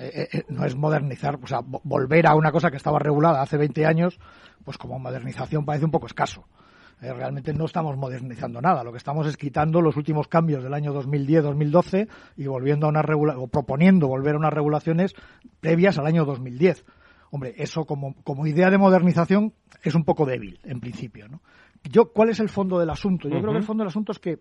[0.01, 3.55] eh, eh, no es modernizar, o sea, volver a una cosa que estaba regulada hace
[3.55, 4.19] 20 años,
[4.65, 6.45] pues como modernización parece un poco escaso.
[6.99, 8.83] Realmente no estamos modernizando nada.
[8.83, 13.01] Lo que estamos es quitando los últimos cambios del año 2010-2012 y volviendo a una
[13.01, 15.13] regula o proponiendo volver a unas regulaciones
[15.61, 16.83] previas al año 2010.
[17.35, 19.51] Hombre, eso como, como idea de modernización
[19.83, 21.27] es un poco débil, en principio.
[21.27, 21.41] ¿no?
[21.83, 23.27] Yo, ¿Cuál es el fondo del asunto?
[23.27, 24.39] Yo creo que el fondo del asunto es que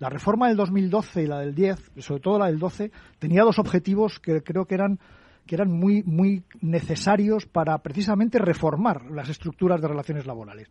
[0.00, 3.60] la reforma del 2012 y la del 10, sobre todo la del 12, tenía dos
[3.60, 4.98] objetivos que creo que eran
[5.46, 10.68] que eran muy, muy necesarios para precisamente reformar las estructuras de relaciones laborales.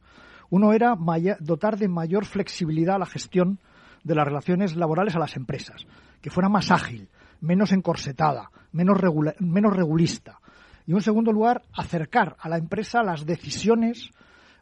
[0.49, 0.97] Uno era
[1.39, 3.59] dotar de mayor flexibilidad a la gestión
[4.03, 5.85] de las relaciones laborales a las empresas,
[6.19, 7.07] que fuera más ágil,
[7.39, 8.97] menos encorsetada, menos,
[9.39, 10.41] menos regulista.
[10.85, 14.11] Y en segundo lugar, acercar a la empresa las decisiones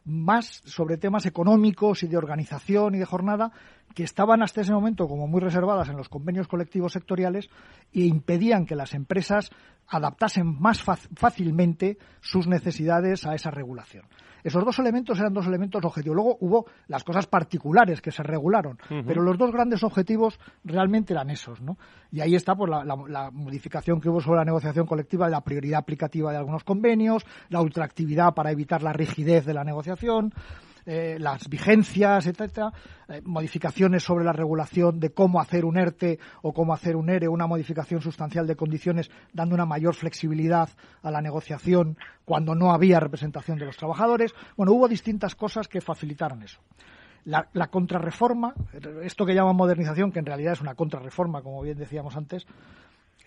[0.04, 3.52] más sobre temas económicos y de organización y de jornada
[3.94, 7.48] que estaban hasta ese momento como muy reservadas en los convenios colectivos sectoriales
[7.92, 9.50] e impedían que las empresas
[9.88, 14.04] adaptasen más fácilmente sus necesidades a esa regulación.
[14.42, 16.16] Esos dos elementos eran dos elementos objetivos.
[16.16, 21.30] Luego hubo las cosas particulares que se regularon, pero los dos grandes objetivos realmente eran
[21.30, 21.76] esos, ¿no?
[22.12, 26.32] Y ahí está pues, la, modificación que hubo sobre la negociación colectiva, la prioridad aplicativa
[26.32, 30.32] de algunos convenios, la ultraactividad para evitar la rigidez de la negociación,
[30.86, 32.72] eh, las vigencias, etcétera,
[33.08, 37.28] eh, modificaciones sobre la regulación de cómo hacer un ERTE o cómo hacer un ERE,
[37.28, 40.68] una modificación sustancial de condiciones, dando una mayor flexibilidad
[41.02, 44.34] a la negociación cuando no había representación de los trabajadores.
[44.56, 46.60] Bueno, hubo distintas cosas que facilitaron eso.
[47.24, 48.54] La, la, contrarreforma,
[49.02, 52.46] esto que llaman modernización, que en realidad es una contrarreforma, como bien decíamos antes,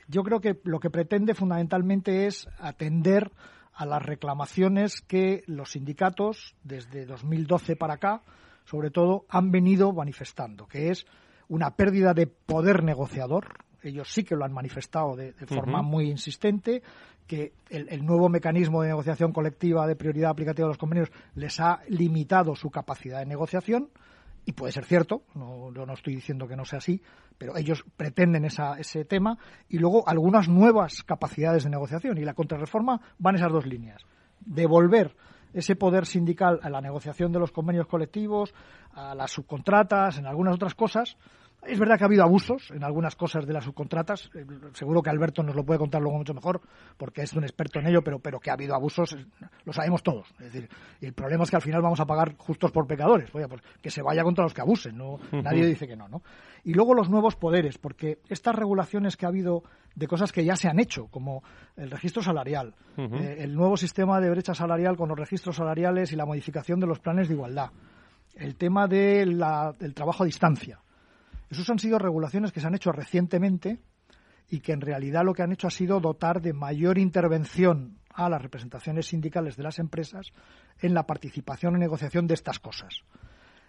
[0.08, 3.32] yo creo que lo que pretende fundamentalmente es atender
[3.74, 8.22] a las reclamaciones que los sindicatos, desde 2012 para acá,
[8.66, 11.06] sobre todo, han venido manifestando, que es
[11.50, 13.48] una pérdida de poder negociador.
[13.82, 16.82] Ellos sí que lo han manifestado de, forma muy insistente,
[17.28, 21.82] que el, nuevo mecanismo de negociación colectiva de prioridad aplicativa de los convenios les ha
[21.88, 23.90] limitado su capacidad de negociación
[24.46, 27.02] y puede ser cierto, no, no estoy diciendo que no sea así,
[27.38, 29.38] pero ellos pretenden esa, ese tema
[29.70, 32.18] y luego algunas nuevas capacidades de negociación.
[32.18, 34.02] Y la contrarreforma van esas dos líneas.
[34.42, 35.16] Devolver
[35.54, 38.54] ese poder sindical a la negociación de los convenios colectivos,
[38.92, 41.18] a las subcontratas, en algunas otras cosas,
[41.66, 44.30] es verdad que ha habido abusos en algunas cosas de las subcontratas.
[44.34, 46.62] Eh, seguro que Alberto nos lo puede contar luego mucho mejor,
[46.98, 49.26] porque es un experto en ello, pero, pero que ha habido abusos, eh,
[49.66, 50.30] lo sabemos todos.
[50.40, 50.70] Es decir,
[51.02, 53.34] y el problema es que al final vamos a pagar justos por pecadores.
[53.34, 56.22] Oye, pues que se vaya contra los que abusen, no, nadie dice que no, ¿no?
[56.64, 59.64] Y luego los nuevos poderes, porque estas regulaciones que ha habido
[59.96, 61.44] de cosas que ya se han hecho, como
[61.76, 66.16] el registro salarial, eh, el nuevo sistema de brecha salarial con los registros salariales y
[66.16, 67.72] la modificación de los planes de igualdad,
[68.36, 69.38] el tema del
[69.94, 70.80] trabajo a distancia
[71.54, 73.80] esas han sido regulaciones que se han hecho recientemente
[74.50, 78.30] y que en realidad lo que han hecho ha sido dotar de mayor intervención a
[78.30, 80.32] las representaciones sindicales de las empresas
[80.80, 83.04] en la participación en negociación de estas cosas.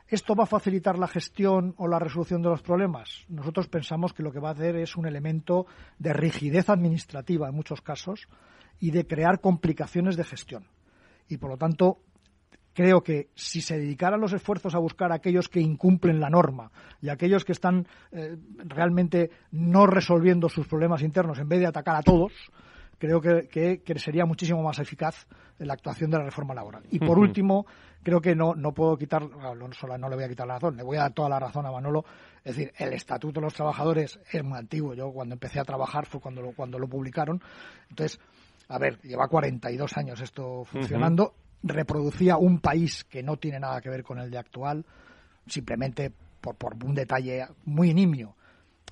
[0.06, 3.24] ¿Esto va a facilitar la gestión o la resolución de los problemas?
[3.28, 5.66] Nosotros pensamos que lo que va a hacer es un elemento
[5.98, 8.28] de rigidez administrativa en muchos casos
[8.78, 10.66] y de crear complicaciones de gestión.
[11.28, 12.00] Y por lo tanto,
[12.74, 16.70] creo que si se dedicaran los esfuerzos a buscar a aquellos que incumplen la norma
[17.00, 21.66] y a aquellos que están eh, realmente no resolviendo sus problemas internos en vez de
[21.66, 22.32] atacar a todos,
[22.98, 25.26] creo que, sería muchísimo más eficaz
[25.58, 26.82] la actuación de la reforma laboral.
[26.90, 27.66] Y por último,
[28.02, 30.76] creo que no, no puedo quitar, no, solo no le voy a quitar la razón,
[30.76, 32.04] le voy a dar toda la razón a Manolo.
[32.42, 34.94] Es decir, el Estatuto de los Trabajadores es muy antiguo.
[34.94, 37.40] Yo cuando empecé a trabajar fue cuando lo, cuando lo publicaron.
[37.88, 38.18] Entonces,
[38.68, 41.34] a ver, lleva 42 años esto funcionando
[41.64, 44.84] reproducía un país que no tiene nada que ver con el de actual,
[45.46, 48.36] simplemente por, por un detalle muy nimio.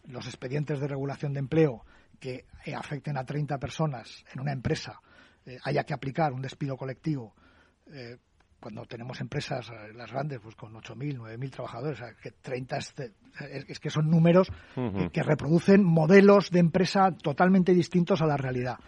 [0.09, 1.85] los expedientes de regulación de empleo
[2.19, 5.01] que eh, afecten a 30 personas en una empresa
[5.45, 7.35] eh, haya que aplicar un despido colectivo
[7.93, 8.17] eh,
[8.59, 12.95] cuando tenemos empresas, las grandes, pues con 8.000, 9.000 trabajadores, que 30 es,
[13.67, 14.53] es, que son números
[15.13, 18.79] que reproducen modelos de empresa totalmente distintos a la realidad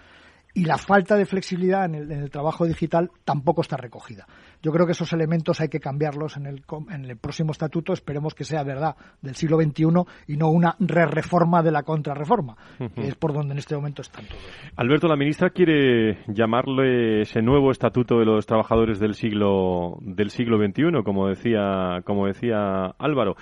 [0.55, 4.27] y la falta de flexibilidad en el, trabajo digital tampoco está recogida.
[4.63, 7.93] Yo creo que esos elementos hay que cambiarlos en el, en el próximo estatuto.
[7.93, 9.85] Esperemos que sea verdad del siglo XXI
[10.29, 12.57] y no una re-reforma de la contrarreforma,
[12.95, 14.41] que es por donde en este momento están todos.
[14.77, 20.57] Alberto, la ministra quiere llamarle ese nuevo estatuto de los trabajadores del siglo del siglo
[20.57, 23.37] XXI, como decía como decía Álvaro.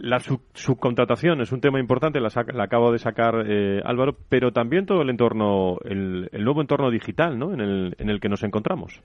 [0.00, 0.20] La
[0.52, 2.30] subcontratación es un tema importante, la,
[2.62, 7.38] acabo de sacar eh, Álvaro, pero también todo el entorno el, el, nuevo entorno digital
[7.38, 7.52] ¿no?
[7.52, 9.02] en, el, en el que nos encontramos.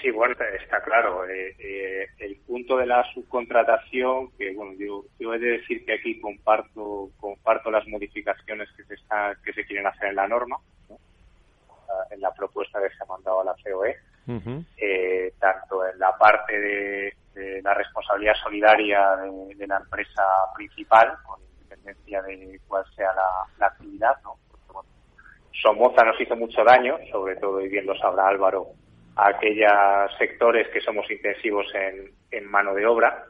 [0.00, 1.26] Sí, bueno, está claro.
[1.28, 5.94] Eh, eh, el punto de la subcontratación, que bueno, yo, yo he de decir que
[5.94, 10.58] aquí comparto comparto las modificaciones que se está, que se quieren hacer en la norma,
[12.10, 13.96] en la propuesta que se ha mandado a la COE,
[14.76, 17.14] eh, tanto en la parte de,
[17.62, 19.16] la responsabilidad solidaria
[19.56, 20.22] de, la empresa
[20.54, 23.28] principal, con independencia de cuál sea la,
[23.58, 24.36] la actividad, ¿no?
[25.62, 28.68] Somoza nos hizo mucho daño, sobre todo, y bien lo sabrá Álvaro,
[29.16, 29.70] a aquellos
[30.18, 33.24] sectores que somos intensivos en, mano de obra.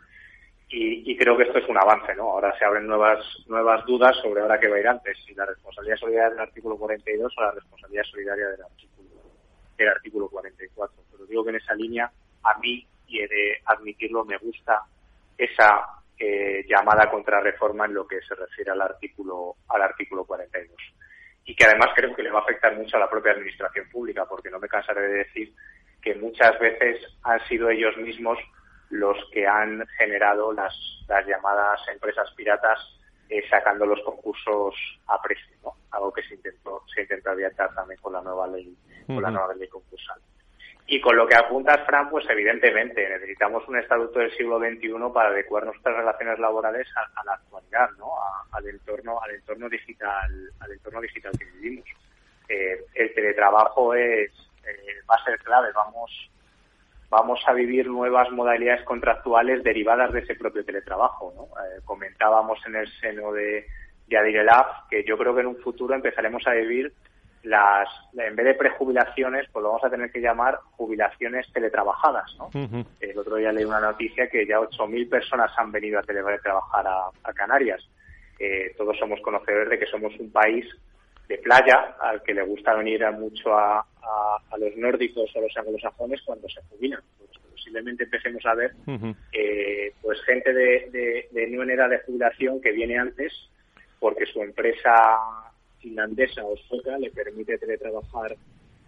[0.68, 2.24] Y, creo que esto es un avance, ¿no?
[2.24, 5.46] Ahora se abren nuevas nuevas dudas sobre ahora qué va a ir antes, si la
[5.46, 9.08] responsabilidad solidaria del artículo 42 o la responsabilidad solidaria del artículo,
[9.78, 10.96] del artículo 44.
[11.12, 12.10] Pero digo que en esa línea,
[12.42, 14.82] a mí, y he de admitirlo, me gusta
[15.38, 15.86] esa
[16.18, 20.76] eh, llamada contrarreforma en lo que se refiere al artículo al artículo 42
[21.46, 24.26] y que además creo que le va a afectar mucho a la propia administración pública,
[24.26, 25.54] porque no me cansaré de decir
[26.02, 28.38] que muchas veces han sido ellos mismos
[28.90, 30.74] los que han generado las,
[31.08, 32.78] las llamadas empresas piratas
[33.28, 34.74] eh, sacando los concursos
[35.06, 35.72] a precio, ¿no?
[35.90, 38.76] algo que se intentó se intentó aviantar también con la nueva ley
[39.06, 40.20] con la nueva ley concursal.
[40.88, 45.30] Y con lo que apuntas, Fran, pues evidentemente necesitamos un estatuto del siglo XXI para
[45.30, 48.12] adecuar nuestras relaciones laborales a, la actualidad, ¿no?
[48.52, 51.86] al entorno, al entorno digital, al entorno digital que vivimos.
[52.48, 54.30] Eh, el teletrabajo es
[54.66, 55.68] eh, va a ser clave.
[55.74, 56.30] Vamos,
[57.08, 61.32] vamos a vivir nuevas modalidades contractuales derivadas de ese propio teletrabajo.
[61.36, 61.44] ¿no?
[61.64, 63.66] Eh, comentábamos en el seno de,
[64.06, 66.92] de Adirelab que yo creo que en un futuro empezaremos a vivir
[67.46, 67.88] las,
[68.18, 72.50] en vez de prejubilaciones, pues lo vamos a tener que llamar jubilaciones teletrabajadas, ¿no?
[73.00, 77.10] El otro día leí una noticia que ya 8.000 personas han venido a teletrabajar a,
[77.22, 77.88] a Canarias.
[78.40, 80.66] Eh, todos somos conocedores de que somos un país
[81.28, 85.56] de playa al que le gusta venir mucho a, a, los nórdicos o a los
[85.56, 87.00] anglosajones cuando se jubilan.
[87.18, 88.72] Pues posiblemente empecemos a ver
[89.32, 93.32] eh, pues gente de, de, de edad de jubilación que viene antes
[94.00, 94.92] porque su empresa
[95.86, 98.36] finlandesa o sueca le permite teletrabajar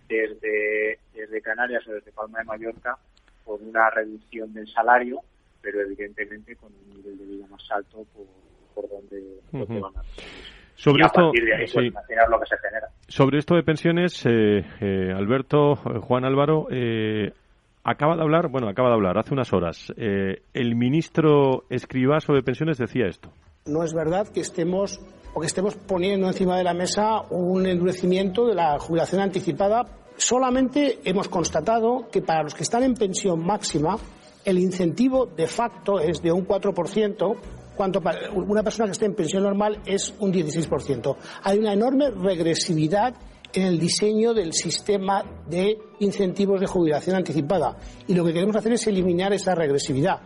[0.09, 2.99] desde, desde Canarias o desde Palma de Mallorca
[3.45, 5.21] con una reducción del salario,
[5.63, 8.27] pero evidentemente con un nivel de vida más alto por,
[8.75, 9.41] por donde,
[9.81, 10.03] van a
[10.75, 11.93] sobre esto, pues,
[12.31, 12.89] lo que se genera.
[13.09, 16.69] Sobre esto de pensiones, eh, eh, Alberto, eh, Juan Álvaro,
[17.83, 19.93] acaba de hablar, bueno, acaba de hablar hace unas horas.
[19.97, 23.29] el ministro Escribá sobre pensiones decía esto.
[23.67, 25.01] No es verdad que estemos
[25.39, 29.87] o que estemos poniendo encima de la mesa un endurecimiento de la jubilación anticipada.
[30.17, 33.97] Solamente hemos constatado que para los que están en pensión máxima,
[34.45, 37.37] el incentivo de facto es de un 4%,
[37.77, 41.17] cuanto para una persona que esté en pensión normal es un 16%.
[41.45, 43.15] Hay una enorme regresividad
[43.53, 47.77] en el diseño del sistema de incentivos de jubilación anticipada.
[48.09, 50.19] Y lo que queremos hacer es eliminar esa regresividad.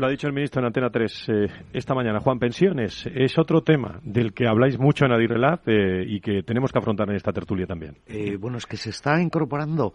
[0.00, 2.20] Lo ha dicho el ministro en Antena 3 eh, esta mañana.
[2.20, 6.72] Juan, pensiones es otro tema del que habláis mucho en Adirrelab eh, y que tenemos
[6.72, 7.98] que afrontar en esta tertulia también.
[8.06, 9.92] Eh, bueno, es que se está incorporando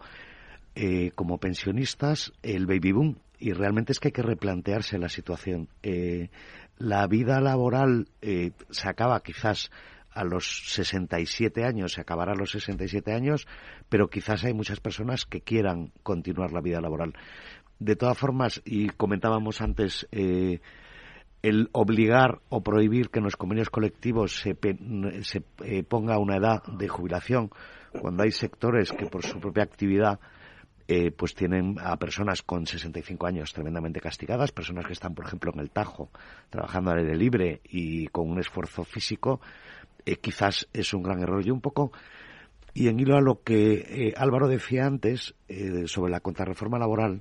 [1.14, 5.68] como pensionistas el baby boom y realmente es que hay que replantearse la situación.
[6.78, 9.70] la vida laboral se acaba quizás
[10.16, 13.46] a los 67 años, se acabará a los 67 años,
[13.88, 17.12] pero quizás hay muchas personas que quieran continuar la vida laboral.
[17.78, 20.60] De todas formas, y comentábamos antes, eh,
[21.42, 24.56] el obligar o prohibir que en los convenios colectivos se,
[25.22, 27.50] se eh, ponga una edad de jubilación
[28.00, 30.18] cuando hay sectores que por su propia actividad
[30.88, 35.52] eh, pues tienen a personas con 65 años tremendamente castigadas, personas que están, por ejemplo,
[35.52, 36.10] en el Tajo,
[36.48, 39.40] trabajando al aire libre y con un esfuerzo físico,
[40.20, 41.44] quizás es un gran error.
[41.44, 41.90] Y un poco,
[42.72, 45.34] y en hilo a lo que Álvaro decía antes
[45.86, 47.20] sobre la contrarreforma laboral,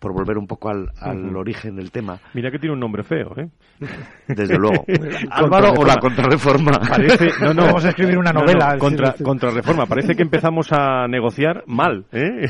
[0.00, 2.18] por volver un poco al, al origen del tema.
[2.34, 3.48] Mira que tiene un nombre feo, ¿eh?
[4.26, 4.84] Desde luego.
[5.30, 6.72] Álvaro o la contrarreforma.
[6.80, 8.78] Parece, no, no, Vamos a escribir una no, no, novela.
[8.78, 9.86] contra, contrarreforma.
[9.86, 12.48] Parece que empezamos a negociar mal, ¿eh?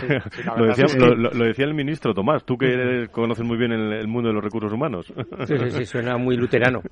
[0.56, 3.92] lo, decía, lo, lo, decía, el ministro Tomás, tú que eres, conoces muy bien el,
[3.92, 5.12] el, mundo de los recursos humanos.
[5.46, 6.82] Sí, sí, sí, suena muy luterano.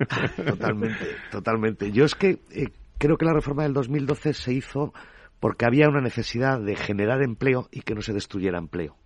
[0.45, 1.91] Totalmente, totalmente.
[1.91, 4.93] Yo es que eh, creo que la reforma del 2012 se hizo
[5.39, 8.97] porque había una necesidad de generar empleo y que no se destruyera empleo.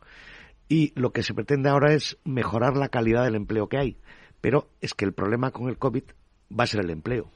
[0.69, 3.97] Y lo que se pretende ahora es mejorar la calidad del empleo que hay.
[4.41, 6.03] Pero es que el problema con el COVID
[6.57, 7.29] va a ser el empleo.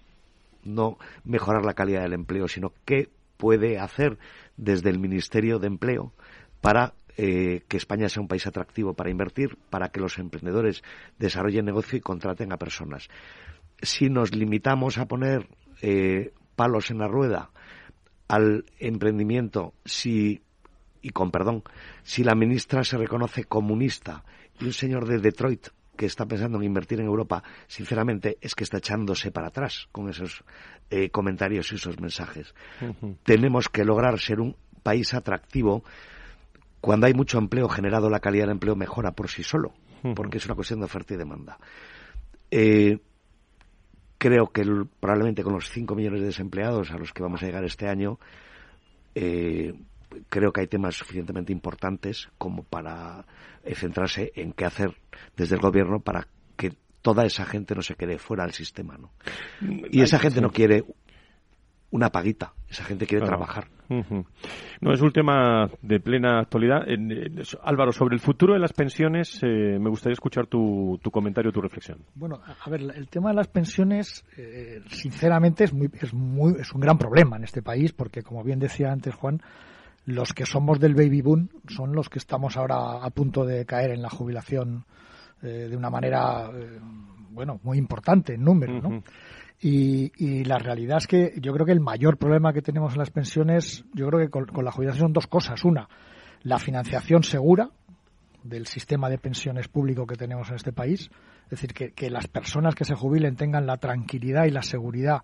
[0.64, 4.18] No mejorar la calidad del empleo, sino qué puede hacer
[4.58, 6.14] desde el Ministerio de Empleo
[6.62, 10.84] para eh, que España sea un país atractivo para invertir, para que los emprendedores
[11.18, 13.08] desarrollen negocio y contraten a personas.
[13.82, 15.48] Si nos limitamos a poner
[15.82, 17.52] eh, palos en la rueda
[18.28, 20.42] al emprendimiento, si
[21.02, 21.64] y con perdón,
[22.04, 24.24] si la ministra se reconoce comunista
[24.60, 28.64] y un señor de Detroit que está pensando en invertir en Europa, sinceramente es que
[28.64, 30.44] está echándose para atrás con esos
[30.90, 32.54] eh, comentarios y esos mensajes.
[32.82, 33.18] Uh -huh.
[33.24, 35.84] Tenemos que lograr ser un país atractivo.
[36.80, 39.74] Cuando hay mucho empleo generado, la calidad del empleo mejora por sí solo,
[40.04, 40.14] uh -huh.
[40.14, 41.58] porque es una cuestión de oferta y demanda.
[42.52, 43.00] Eh,
[44.18, 47.46] creo que el, probablemente con los 5 millones de desempleados a los que vamos a
[47.46, 48.20] llegar este año,
[49.16, 49.74] eh,
[50.30, 53.26] creo que hay temas suficientemente importantes como para
[53.64, 54.96] eh, centrarse en qué hacer
[55.36, 59.12] desde el gobierno para que toda esa gente no se quede fuera del sistema, ¿no?
[59.92, 60.84] Y esa gente no quiere
[61.90, 63.38] una paguita, esa gente quiere Claro.
[63.38, 63.68] trabajar.
[64.82, 66.88] No, es un tema de plena actualidad.
[66.90, 71.10] En- en- Álvaro, sobre el futuro de las pensiones, eh, me gustaría escuchar tu, tu
[71.10, 72.00] comentario, tu reflexión.
[72.14, 76.74] Bueno, a ver, el tema de las pensiones, eh, sinceramente, es, muy, es, muy, es
[76.74, 79.42] un gran problema en este país, porque, como bien decía antes Juan,
[80.08, 83.92] los que somos del baby boom son los que estamos ahora a punto de caer
[83.92, 84.86] en la jubilación
[85.44, 86.80] eh, de una manera, eh,
[87.32, 89.04] bueno, muy importante en número, ¿no?
[89.60, 93.00] Y, y la realidad es que yo creo que el mayor problema que tenemos en
[93.00, 95.66] las pensiones, yo creo que con, con la jubilación son dos cosas.
[95.66, 95.90] Una,
[96.44, 97.70] la financiación segura
[98.44, 101.10] del sistema de pensiones público que tenemos en este país.
[101.46, 105.24] Es decir, que, que las personas que se jubilen tengan la tranquilidad y la seguridad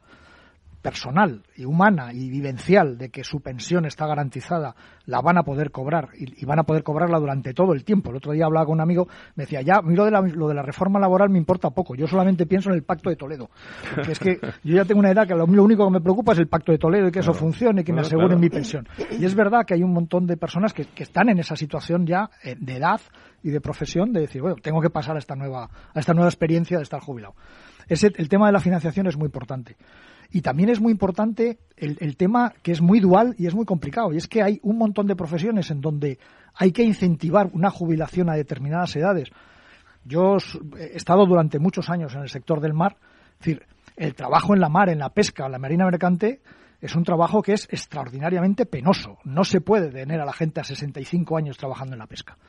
[0.83, 4.75] personal y humana y vivencial de que su pensión está garantizada,
[5.05, 8.11] la van a poder cobrar y, y van a poder cobrarla durante todo el tiempo.
[8.11, 10.53] El otro día hablaba con un amigo, me decía, ya, lo de, la, lo de
[10.53, 13.49] la reforma laboral me importa poco, yo solamente pienso en el Pacto de Toledo.
[13.95, 16.33] Porque es que yo ya tengo una edad que lo, lo único que me preocupa
[16.33, 18.41] es el Pacto de Toledo y que eso funcione y que me aseguren claro.
[18.41, 18.85] mi pensión.
[19.17, 22.05] Y es verdad que hay un montón de personas que, que están en esa situación
[22.05, 22.99] ya eh, de edad
[23.41, 26.29] y de profesión de decir, bueno, tengo que pasar a esta nueva, a esta nueva
[26.29, 27.35] experiencia de estar jubilado.
[27.87, 29.75] Ese, el tema de la financiación es muy importante.
[30.35, 34.11] Y también es muy importante el, tema que es muy dual y es muy complicado.
[34.11, 36.17] Y es que hay un montón de profesiones en donde
[36.55, 39.29] hay que incentivar una jubilación a determinadas edades.
[40.03, 40.37] Yo
[40.79, 42.97] he estado durante muchos años en el sector del mar.
[43.33, 46.41] Es decir, el trabajo en la mar, en la pesca, en la marina mercante,
[46.81, 49.19] es un trabajo que es extraordinariamente penoso.
[49.25, 52.39] No se puede tener a la gente a 65 años trabajando en la pesca.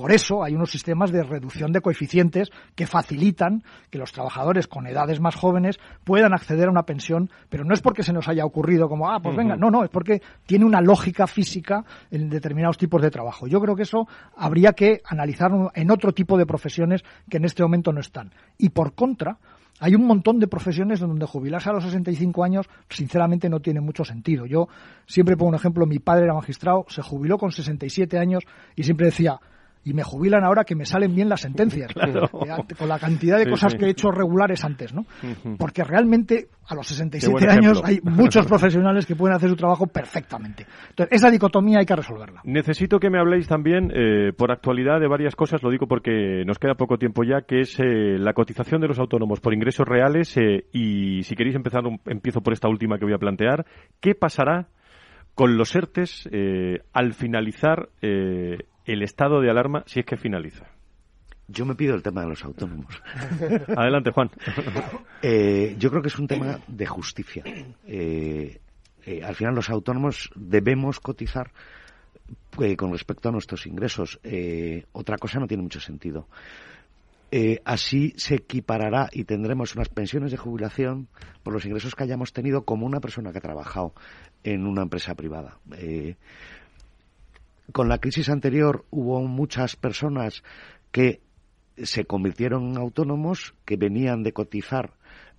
[0.00, 4.86] Por eso hay unos sistemas de reducción de coeficientes que facilitan que los trabajadores con
[4.86, 8.46] edades más jóvenes puedan acceder a una pensión, pero no es porque se nos haya
[8.46, 12.78] ocurrido como, ah, pues venga, no, no, es porque tiene una lógica física en determinados
[12.78, 13.46] tipos de trabajo.
[13.46, 17.62] Yo creo que eso habría que analizarlo en otro tipo de profesiones que en este
[17.62, 18.32] momento no están.
[18.56, 19.36] Y por contra,
[19.80, 24.06] hay un montón de profesiones donde jubilarse a los 65 años, sinceramente, no tiene mucho
[24.06, 24.46] sentido.
[24.46, 24.66] Yo
[25.06, 28.44] siempre pongo un ejemplo, mi padre era magistrado, se jubiló con 67 años
[28.74, 29.38] y siempre decía,
[29.84, 32.24] y me jubilan ahora que me salen bien las sentencias, Claro.
[32.26, 33.78] Eh, con la cantidad de Sí, cosas sí.
[33.78, 35.06] que he hecho regulares antes, ¿no?
[35.58, 39.56] Porque realmente a los Qué 67 buen años hay muchos profesionales que pueden hacer su
[39.56, 40.66] trabajo perfectamente.
[40.90, 42.42] Entonces, esa dicotomía hay que resolverla.
[42.44, 46.58] Necesito que me habléis también, eh, por actualidad, de varias cosas, lo digo porque nos
[46.58, 50.36] queda poco tiempo ya, que es eh, la cotización de los autónomos por ingresos reales
[50.36, 53.64] eh, y si queréis empezar, un- empiezo por esta última que voy a plantear.
[54.00, 54.68] ¿Qué pasará
[55.34, 60.66] con los ERTES eh, al finalizar eh, el estado de alarma, si es que finaliza?
[61.48, 63.02] Yo me pido el tema de los autónomos.
[63.76, 64.30] Adelante, Juan.
[65.22, 67.44] Eh, yo creo que es un tema de justicia.
[67.86, 68.58] Eh,
[69.04, 71.50] eh, al final los autónomos debemos cotizar
[72.60, 74.20] eh, con respecto a nuestros ingresos.
[74.22, 76.28] Eh, otra cosa no tiene mucho sentido.
[77.64, 81.06] Así se equiparará y tendremos unas pensiones de jubilación
[81.44, 83.94] por los ingresos que hayamos tenido como una persona que ha trabajado
[84.42, 85.58] en una empresa privada.
[87.70, 90.42] Eh, con la crisis anterior hubo muchas personas
[90.90, 91.20] que
[91.76, 94.92] se convirtieron en autónomos, que venían de cotizar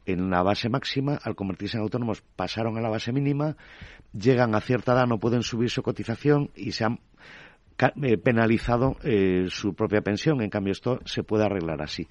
[0.05, 3.55] en la base máxima, al convertirse en autónomos pasaron a la base mínima,
[4.13, 6.99] llegan a cierta edad, no pueden subir su cotización y se han
[8.23, 8.97] penalizado
[9.49, 10.41] su propia pensión.
[10.41, 12.07] En cambio, esto se puede arreglar así.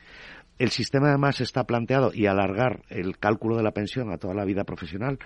[0.59, 4.45] El sistema además está planteado y alargar el cálculo de la pensión a toda la
[4.45, 5.19] vida profesional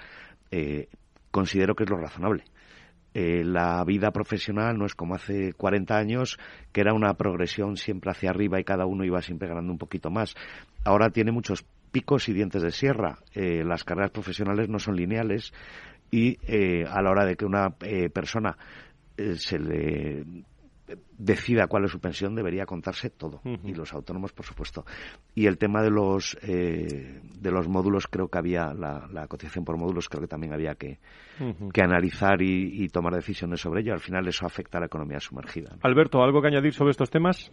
[1.30, 2.45] considero que es lo razonable.
[3.14, 6.36] La vida profesional no es como hace 40 años,
[6.72, 10.10] que era una progresión siempre hacia arriba y cada uno iba siempre ganando un poquito
[10.10, 10.34] más.
[10.84, 13.18] Ahora tiene muchos picos y dientes de sierra.
[13.34, 15.52] Eh, las carreras profesionales no son lineales
[16.10, 18.58] y eh, a la hora de que una eh, persona
[19.16, 20.24] se le
[21.16, 23.41] decida cuál es su pensión debería contarse todo.
[23.45, 24.85] Y los autónomos por supuesto.
[25.35, 30.09] Y el tema de los de los módulos creo que había la, cotización por módulos
[30.09, 30.99] creo que también había que,
[31.72, 33.93] que analizar y, tomar decisiones sobre ello.
[33.95, 37.51] Al final eso afecta a la economía sumergida Alberto algo que añadir sobre estos temas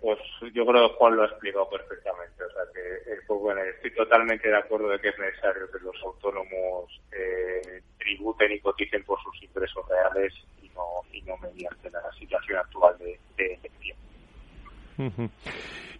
[0.00, 0.18] pues
[0.54, 2.44] yo creo que Juan lo ha explicado perfectamente.
[2.44, 5.96] O sea que, pues bueno, estoy totalmente de acuerdo de que es necesario que los
[6.02, 12.12] autónomos eh, tributen y coticen por sus ingresos reales y no, y no mediante la
[12.18, 13.58] situación actual de, de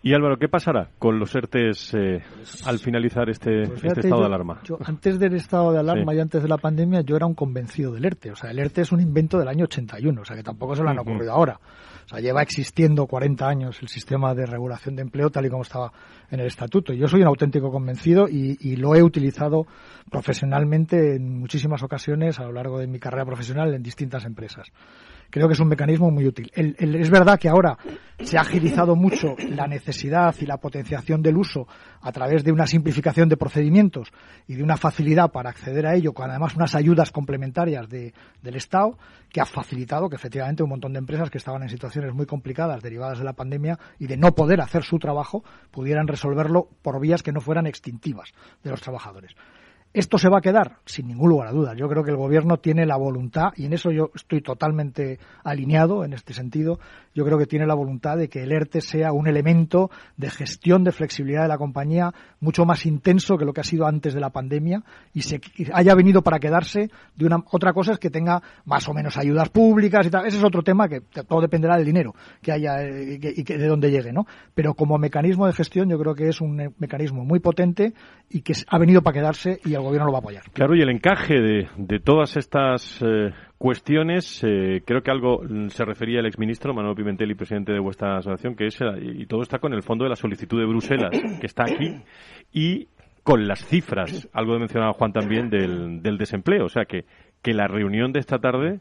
[0.05, 2.23] Y Álvaro, ¿qué pasará con los ERTES eh,
[2.67, 4.61] al finalizar este, pues este estado de alarma?
[4.65, 7.93] Yo, antes del estado de alarma y antes de la pandemia, yo era un convencido
[7.93, 8.33] del ERTE.
[8.33, 10.83] O sea, el ERTE es un invento del año 81, o sea, que tampoco se
[10.83, 11.61] lo han ocurrido ahora.
[12.21, 15.93] Lleva existiendo 40 años el sistema de regulación de empleo tal y como estaba
[16.31, 16.93] en el estatuto.
[16.93, 19.67] Yo soy un auténtico convencido y lo he utilizado
[20.11, 24.73] profesionalmente en muchísimas ocasiones a lo largo de mi carrera profesional en distintas empresas
[25.33, 26.53] creo que es un mecanismo muy útil.
[26.55, 27.77] es verdad que ahora
[28.21, 31.67] se ha agilizado mucho la necesidad y la potenciación del uso
[32.03, 34.13] a través de una simplificación de procedimientos
[34.47, 38.13] y de una facilidad para acceder a ello, con además unas ayudas complementarias del
[38.57, 38.99] Estado,
[39.31, 42.83] que ha facilitado que efectivamente un montón de empresas que estaban en situaciones muy complicadas
[42.83, 47.23] derivadas de la pandemia y de no poder hacer su trabajo pudieran resolverlo por vías
[47.23, 49.35] que no fueran extintivas de los trabajadores.
[49.95, 50.79] ¿Esto se va a quedar?
[50.87, 51.77] Sin ningún lugar a dudas.
[51.77, 56.05] Yo creo que el Gobierno tiene la voluntad, y en eso yo estoy totalmente alineado
[56.05, 56.79] en este sentido,
[57.15, 60.83] yo creo que tiene la voluntad de que el ERTE sea un elemento de gestión
[60.83, 64.21] de flexibilidad de la compañía mucho más intenso que lo que ha sido antes de
[64.21, 64.83] la pandemia
[65.13, 65.41] y se
[65.75, 69.51] haya venido para quedarse de una otra cosa es que tenga más o menos ayudas
[69.51, 70.27] públicas y tal.
[70.27, 73.67] Ese es otro tema que todo dependerá del dinero que haya eh, y, que, de
[73.67, 74.27] dónde llegue, ¿no?
[74.55, 77.93] Pero como mecanismo de gestión yo creo que es un mecanismo muy potente
[78.31, 80.43] y que ha venido para quedarse y gobierno lo va a apoyar.
[80.53, 85.85] Claro, y el encaje de, de todas estas eh, cuestiones, eh, creo que algo se
[85.85, 89.43] refería el exministro Manuel Pimentel y presidente de vuestra asociación, que es, eh, y todo
[89.43, 91.11] está con el fondo de la solicitud de Bruselas,
[91.41, 92.03] que está aquí,
[92.53, 92.89] y
[93.23, 96.65] con las cifras, algo mencionaba Juan también, del, del desempleo.
[96.65, 97.05] O sea, que,
[97.41, 98.81] que la reunión de esta tarde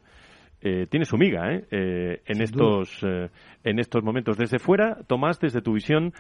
[0.64, 1.66] eh, tiene su miga ¿eh?
[1.72, 3.30] eh en estos eh,
[3.64, 4.38] en estos momentos.
[4.38, 6.14] Desde fuera Tomás desde tu visión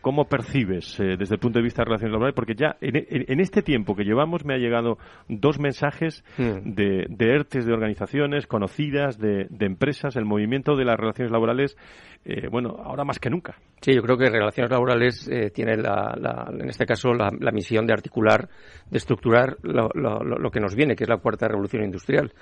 [0.00, 3.96] cómo percibes desde el punto de vista de relaciones laborales porque ya en, este tiempo
[3.96, 4.96] que llevamos me ha llegado
[5.28, 6.72] dos mensajes hmm.
[6.72, 11.76] de, de ERTES de organizaciones conocidas de, de, empresas el movimiento de las relaciones laborales
[12.48, 13.56] bueno ahora más que nunca.
[13.80, 18.48] Sí yo creo que relaciones laborales tiene la, en este caso la, misión de articular
[18.88, 22.32] de estructurar lo, lo que nos viene que es la cuarta revolución industrial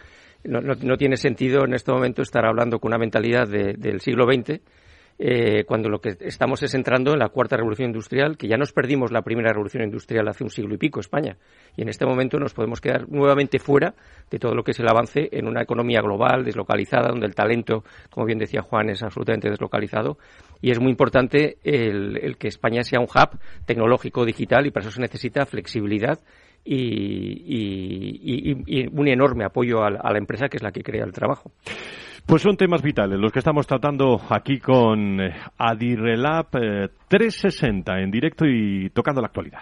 [0.45, 4.61] no, no, tiene sentido en este momento estar hablando con una mentalidad del siglo XX
[5.21, 8.73] eh, cuando lo que estamos es entrando en la cuarta revolución industrial, que ya nos
[8.73, 11.37] perdimos la primera revolución industrial hace un siglo y pico, España.
[11.77, 13.95] Y en este momento nos podemos quedar nuevamente fuera
[14.31, 17.83] de todo lo que es el avance en una economía global, deslocalizada, donde el talento,
[18.11, 20.19] como bien decía Juan, es absolutamente deslocalizado.
[20.61, 24.95] Y es muy importante el, que España sea un hub tecnológico digital y para eso
[24.95, 26.21] se necesita flexibilidad
[26.65, 28.53] y,
[28.93, 31.53] un enorme apoyo a la, empresa que es la que crea el trabajo.
[32.27, 38.11] Pues son temas vitales los que estamos tratando aquí con eh, Adirrelab 360 eh, en
[38.11, 39.61] directo y tocando la actualidad.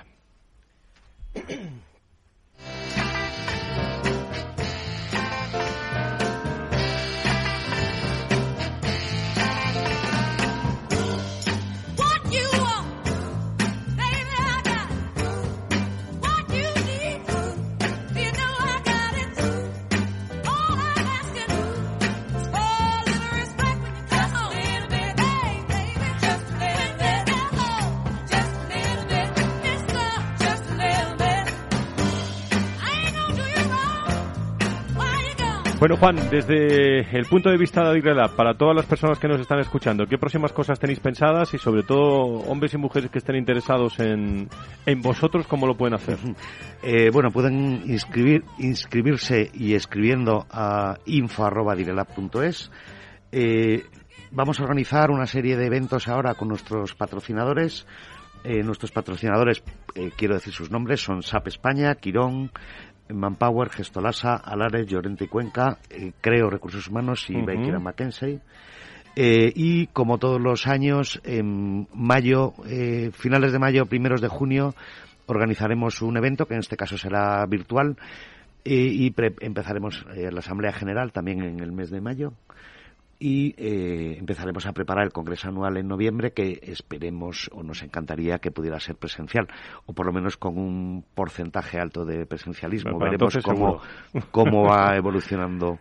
[35.86, 39.40] Bueno, Juan, desde el punto de vista de Adigrela, para todas las personas que nos
[39.40, 41.54] están escuchando, ¿qué próximas cosas tenéis pensadas?
[41.54, 42.02] Y sobre todo,
[42.48, 44.48] hombres y mujeres que estén interesados en,
[44.84, 46.18] en vosotros, ¿cómo lo pueden hacer?
[46.82, 52.72] Eh, bueno, pueden inscribir, inscribirse y escribiendo a info.direlab.es.
[53.30, 53.84] Eh,
[54.32, 57.86] vamos a organizar una serie de eventos ahora con nuestros patrocinadores.
[58.42, 59.62] Eh, nuestros patrocinadores,
[60.16, 62.52] quiero decir sus nombres, son SAP España, Quirón,
[63.08, 68.40] Manpower, Gestolasa, Alares, Llorente y Cuenca, eh, Creo Recursos Humanos y Baker McKenzie.
[69.14, 74.74] Eh, y como todos los años, en mayo, eh, finales de mayo, primeros de junio,
[75.26, 77.96] organizaremos un evento que en este caso será virtual
[78.68, 82.32] y empezaremos la Asamblea General también en el mes de mayo
[83.18, 88.38] y eh, empezaremos a preparar el Congreso Anual en noviembre que esperemos o nos encantaría
[88.38, 89.48] que pudiera ser presencial
[89.86, 92.98] o por lo menos con un porcentaje alto de presencialismo.
[92.98, 93.80] Veremos cómo,
[94.30, 95.78] cómo va evolucionando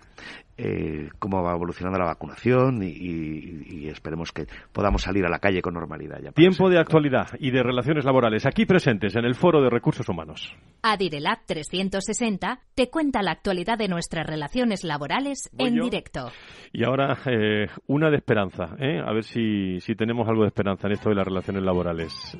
[0.57, 5.73] eh, cómo va evolucionando la vacunación y, esperemos que podamos salir a la calle con
[5.73, 6.19] normalidad.
[6.21, 10.07] Ya Tiempo de actualidad y de relaciones laborales aquí presentes en el Foro de Recursos
[10.09, 10.55] Humanos.
[10.81, 16.31] Adirelab 360 te cuenta la actualidad de nuestras relaciones laborales en directo.
[16.71, 19.01] Y ahora eh, una de esperanza, ¿eh?
[19.05, 22.37] a ver si, si tenemos algo de esperanza en esto de las relaciones laborales.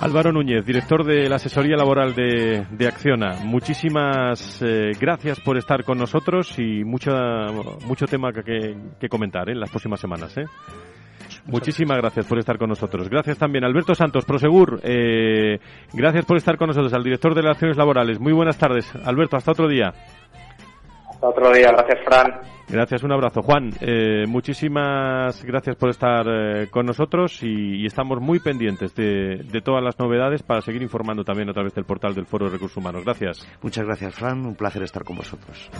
[0.00, 3.38] Álvaro Núñez, director de la asesoría laboral de, Acciona.
[3.44, 7.10] Muchísimas eh, gracias por estar con nosotros y mucho,
[7.86, 9.52] mucho tema que, que comentar ¿eh?
[9.52, 10.36] en las próximas semanas.
[10.36, 10.44] ¿eh?
[11.46, 13.08] Muchísimas gracias por estar con nosotros.
[13.08, 14.80] Gracias también Alberto Santos, Prosegur.
[15.92, 18.20] gracias por estar con nosotros, al director de Relaciones Laborales.
[18.20, 18.92] Muy buenas tardes.
[19.04, 19.92] Alberto, hasta otro día.
[21.08, 21.72] Hasta otro día.
[21.72, 22.55] Gracias, Fran.
[22.68, 23.42] Gracias, un abrazo.
[23.42, 29.82] Juan, eh, muchísimas gracias por estar eh, con nosotros y, estamos muy pendientes de, todas
[29.82, 33.04] las novedades para seguir informando también a través del portal del Foro de Recursos Humanos.
[33.04, 33.46] Gracias.
[33.62, 34.44] Muchas gracias, Fran.
[34.44, 35.70] Un placer estar con vosotros.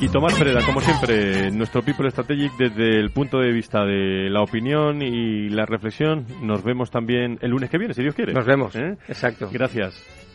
[0.00, 4.42] Y Tomás Pereda, como siempre, nuestro People Strategic desde el punto de vista de la
[4.42, 6.26] opinión y la reflexión.
[6.42, 8.32] Nos vemos también el lunes que viene, si Dios quiere.
[8.32, 8.96] Nos vemos, ¿eh?
[9.08, 9.48] Exacto.
[9.52, 10.25] Gracias.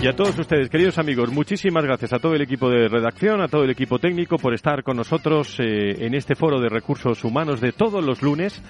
[0.00, 3.48] Y a todos ustedes, queridos amigos, muchísimas gracias a todo el equipo de redacción, a
[3.48, 7.60] todo el equipo técnico por estar con nosotros eh, en este foro de recursos humanos
[7.60, 8.62] de todos los lunes.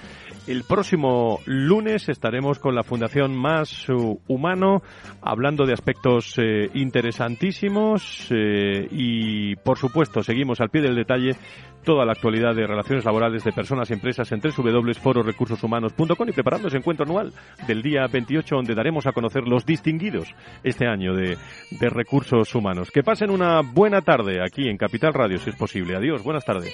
[0.47, 3.85] El próximo lunes estaremos con la Fundación Más
[4.27, 4.81] Humano
[5.21, 11.35] hablando de aspectos eh, interesantísimos eh, y, por supuesto, seguimos al pie del detalle
[11.83, 16.77] toda la actualidad de relaciones laborales de personas y empresas en www.fororecursoshumanos.com y preparando ese
[16.77, 17.33] encuentro anual
[17.67, 21.37] del día 28 donde daremos a conocer los distinguidos este año de,
[21.71, 22.91] de recursos humanos.
[22.91, 25.95] Que pasen una buena tarde aquí en Capital Radio, si es posible.
[25.95, 26.73] Adiós, buenas tardes.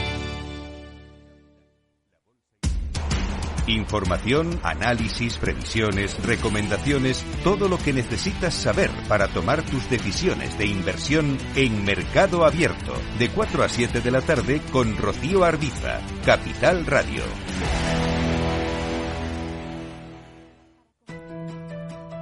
[3.71, 11.37] Información, análisis, previsiones, recomendaciones, todo lo que necesitas saber para tomar tus decisiones de inversión
[11.55, 17.23] en Mercado Abierto, de 4 a 7 de la tarde con Rocío Arbiza, Capital Radio.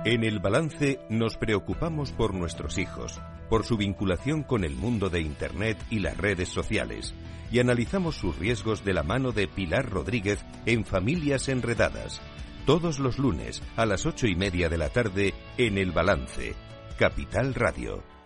[0.06, 3.20] En el balance nos preocupamos por nuestros hijos,
[3.50, 7.16] por su vinculación con el mundo de Internet y las redes sociales
[7.52, 12.22] y analizamos sus riesgos de la mano de Pilar Rodríguez en Familias Enredadas.
[12.66, 16.56] Todos los lunes a las ocho y media de la tarde en El Balance,
[16.98, 18.19] Capital Radio.